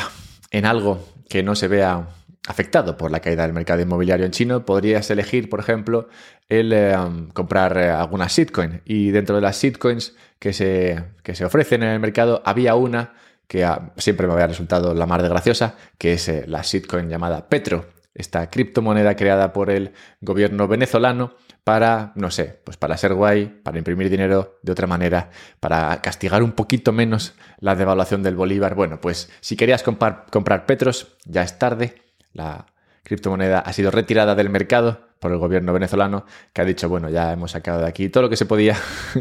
en 0.52 0.64
algo 0.64 1.04
que 1.28 1.42
no 1.42 1.57
se 1.57 1.66
vea 1.66 2.07
afectado 2.46 2.96
por 2.96 3.11
la 3.11 3.20
caída 3.20 3.42
del 3.42 3.53
mercado 3.53 3.83
inmobiliario 3.83 4.26
en 4.26 4.33
China, 4.33 4.64
podrías 4.64 5.11
elegir, 5.11 5.48
por 5.48 5.61
ejemplo, 5.61 6.09
el 6.48 6.72
eh, 6.72 6.96
comprar 7.33 7.76
eh, 7.76 7.90
algunas. 7.90 8.38
Y 8.85 9.11
dentro 9.11 9.37
de 9.37 9.42
las 9.42 9.61
shitcoins 9.61 10.14
que 10.38 10.53
se, 10.53 11.05
que 11.22 11.35
se 11.35 11.44
ofrecen 11.44 11.83
en 11.83 11.90
el 11.90 12.00
mercado, 12.00 12.42
había 12.44 12.74
una 12.74 13.14
que 13.46 13.64
ah, 13.64 13.92
siempre 13.96 14.26
me 14.26 14.33
había 14.33 14.46
resultado 14.46 14.94
la 14.94 15.07
más 15.07 15.22
de 15.22 15.29
graciosa, 15.29 15.74
que 15.98 16.14
es 16.14 16.29
eh, 16.29 16.44
la 16.46 16.62
shitcoin 16.62 17.09
llamada 17.09 17.48
Petro, 17.48 17.87
esta 18.14 18.48
criptomoneda 18.48 19.16
creada 19.16 19.53
por 19.53 19.70
el 19.70 19.92
gobierno 20.20 20.68
venezolano 20.68 21.35
para, 21.64 22.12
no 22.14 22.31
sé, 22.31 22.61
pues 22.64 22.76
para 22.76 22.96
ser 22.96 23.14
guay, 23.14 23.46
para 23.46 23.79
imprimir 23.79 24.09
dinero 24.09 24.59
de 24.62 24.72
otra 24.72 24.87
manera, 24.87 25.31
para 25.59 26.00
castigar 26.00 26.42
un 26.42 26.53
poquito 26.53 26.92
menos 26.92 27.35
la 27.59 27.74
devaluación 27.74 28.22
del 28.22 28.37
bolívar. 28.37 28.74
Bueno, 28.74 29.00
pues 29.00 29.31
si 29.40 29.57
querías 29.57 29.83
comprar, 29.83 30.26
comprar 30.31 30.64
Petros, 30.64 31.16
ya 31.24 31.42
es 31.42 31.59
tarde 31.59 32.10
la 32.32 32.66
criptomoneda 33.02 33.60
ha 33.60 33.72
sido 33.72 33.90
retirada 33.90 34.34
del 34.34 34.50
mercado 34.50 35.10
por 35.18 35.32
el 35.32 35.38
gobierno 35.38 35.72
venezolano, 35.72 36.24
que 36.52 36.62
ha 36.62 36.64
dicho, 36.64 36.88
bueno, 36.88 37.10
ya 37.10 37.32
hemos 37.32 37.50
sacado 37.50 37.80
de 37.80 37.86
aquí 37.86 38.08
todo 38.08 38.22
lo 38.24 38.30
que 38.30 38.36
se 38.36 38.46
podía 38.46 38.76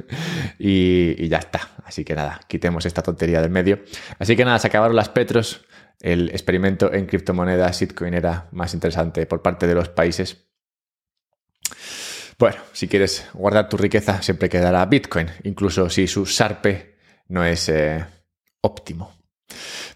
y, 0.60 1.28
ya 1.28 1.38
está. 1.38 1.70
Así 1.84 2.06
que 2.06 2.16
nada, 2.16 2.40
quitemos 2.48 2.86
esta 2.86 3.02
tontería 3.02 3.42
del 3.42 3.52
medio. 3.52 3.80
Así 4.18 4.36
que 4.36 4.46
nada, 4.46 4.60
se 4.60 4.68
acabaron 4.68 4.96
las 4.96 5.10
petros. 5.10 5.66
El 6.00 6.30
experimento 6.30 6.94
en 6.94 7.06
criptomonedas 7.06 7.80
Bitcoin 7.82 8.14
era 8.14 8.48
más 8.52 8.74
interesante 8.74 9.26
por 9.26 9.42
parte 9.42 9.68
de 9.68 9.76
los 9.76 9.90
países. 9.90 10.48
Bueno, 12.38 12.58
si 12.72 12.88
quieres 12.88 13.28
guardar 13.34 13.68
tu 13.68 13.76
riqueza, 13.76 14.22
siempre 14.22 14.48
quedará 14.48 14.86
Bitcoin, 14.86 15.28
incluso 15.44 15.90
si 15.90 16.08
su 16.08 16.26
SARPE 16.26 16.96
no 17.28 17.44
es 17.44 17.68
eh, 17.68 18.06
óptimo. 18.62 19.19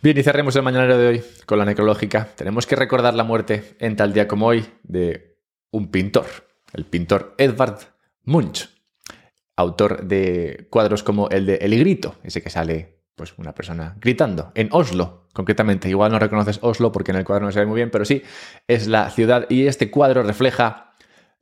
Bien, 0.02 0.18
y 0.18 0.24
cerremos 0.24 0.56
el 0.56 0.64
mañanero 0.64 0.98
de 0.98 1.08
hoy 1.08 1.24
con 1.46 1.58
la 1.58 1.66
necrológica. 1.66 2.28
Tenemos 2.36 2.68
que 2.68 2.76
recordar 2.76 3.14
la 3.14 3.24
muerte 3.24 3.76
en 3.80 3.96
tal 3.96 4.14
día 4.14 4.28
como 4.28 4.48
hoy 4.48 4.66
de 4.84 5.38
un 5.72 5.90
pintor, 5.92 6.26
el 6.74 6.86
pintor 6.86 7.36
Edvard 7.38 7.80
Munch, 8.24 8.70
autor 9.56 10.04
de 10.04 10.68
cuadros 10.70 11.04
como 11.04 11.30
el 11.30 11.46
de 11.46 11.56
El 11.56 11.78
Grito, 11.80 12.16
ese 12.24 12.42
que 12.42 12.50
sale 12.50 13.04
pues 13.16 13.34
una 13.38 13.54
persona 13.54 13.96
gritando 14.00 14.52
en 14.56 14.70
Oslo, 14.72 15.28
concretamente. 15.34 15.90
Igual 15.90 16.12
no 16.12 16.20
reconoces 16.20 16.60
Oslo 16.62 16.92
porque 16.92 17.12
en 17.12 17.18
el 17.18 17.26
cuadro 17.26 17.46
no 17.46 17.52
se 17.52 17.60
ve 17.60 17.66
muy 17.66 17.78
bien, 17.78 17.92
pero 17.92 18.06
sí 18.06 18.24
es 18.68 18.88
la 18.88 19.10
ciudad 19.10 19.46
y 19.50 19.68
este 19.68 19.92
cuadro 19.92 20.24
refleja 20.24 20.93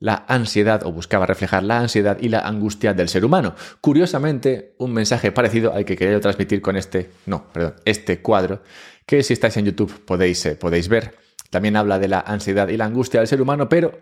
la 0.02 0.24
ansiedad 0.26 0.84
o 0.84 0.90
buscaba 0.90 1.26
reflejar 1.26 1.62
la 1.62 1.78
ansiedad 1.78 2.18
y 2.20 2.28
la 2.28 2.40
angustia 2.40 2.92
del 2.92 3.08
ser 3.08 3.24
humano. 3.24 3.54
Curiosamente, 3.80 4.74
un 4.78 4.92
mensaje 4.92 5.30
parecido 5.30 5.72
al 5.72 5.84
que 5.84 5.96
quería 5.96 6.18
transmitir 6.18 6.60
con 6.60 6.76
este, 6.76 7.12
no, 7.26 7.46
perdón, 7.52 7.76
este 7.84 8.20
cuadro, 8.20 8.64
que 9.06 9.22
si 9.22 9.32
estáis 9.32 9.56
en 9.58 9.66
YouTube 9.66 10.04
podéis, 10.04 10.44
eh, 10.44 10.56
podéis 10.56 10.88
ver. 10.88 11.14
También 11.50 11.76
habla 11.76 12.00
de 12.00 12.08
la 12.08 12.18
ansiedad 12.18 12.66
y 12.68 12.76
la 12.76 12.86
angustia 12.86 13.20
del 13.20 13.28
ser 13.28 13.40
humano, 13.40 13.68
pero 13.68 13.92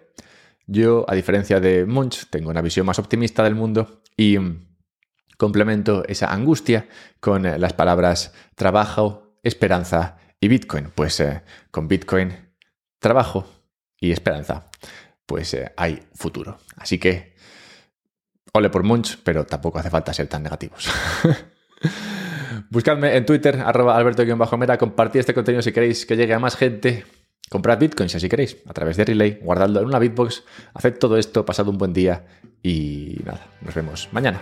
yo, 0.67 1.05
a 1.07 1.15
diferencia 1.15 1.61
de 1.61 1.85
Munch, 1.85 2.31
tengo 2.31 2.49
una 2.49 2.63
visión 2.63 2.87
más 2.87 2.99
optimista 2.99 3.45
del 3.45 3.55
mundo 3.55 4.01
y 4.17 4.39
mm, 4.39 4.69
complemento 5.37 6.03
esa 6.09 6.33
angustia 6.33 6.89
con 7.21 7.45
eh, 7.45 7.59
las 7.59 7.75
palabras 7.75 8.33
trabajo, 8.55 9.37
esperanza 9.43 10.17
y 10.41 10.49
Bitcoin. 10.49 10.93
Pues 10.95 11.21
eh, 11.21 11.43
con 11.71 11.89
Bitcoin, 11.89 12.55
trabajo 13.01 13.47
y 14.01 14.13
esperanza 14.13 14.71
pues 15.31 15.55
eh, 15.55 15.71
hay 15.77 16.03
futuro. 16.13 16.59
Así 16.77 16.99
que, 16.99 17.35
ole 18.53 18.69
por 18.69 18.83
Munch, 18.83 19.17
pero 19.23 19.47
tampoco 19.47 19.79
hace 19.79 19.89
falta 19.89 20.13
ser 20.13 20.27
tan 20.27 20.43
negativos. 20.43 20.91
Buscadme 22.71 23.17
en 23.17 23.25
Twitter, 23.25 23.63
arroba 23.65 23.97
alberto-mera, 23.97 24.77
compartid 24.77 25.21
este 25.21 25.33
contenido 25.33 25.63
si 25.63 25.71
queréis 25.71 26.05
que 26.05 26.17
llegue 26.17 26.35
a 26.35 26.41
más 26.41 26.57
gente. 26.57 27.05
Comprad 27.49 27.79
bitcoins 27.79 28.11
si 28.11 28.29
queréis, 28.29 28.57
a 28.67 28.73
través 28.73 28.97
de 28.97 29.05
Relay, 29.05 29.39
guardadlo 29.41 29.79
en 29.79 29.87
una 29.87 30.01
bitbox, 30.01 30.43
haced 30.75 30.99
todo 30.99 31.17
esto, 31.17 31.45
pasad 31.45 31.69
un 31.69 31.79
buen 31.79 31.93
día 31.93 32.27
y 32.61 33.21
nada, 33.25 33.47
nos 33.61 33.73
vemos 33.73 34.09
mañana. 34.11 34.41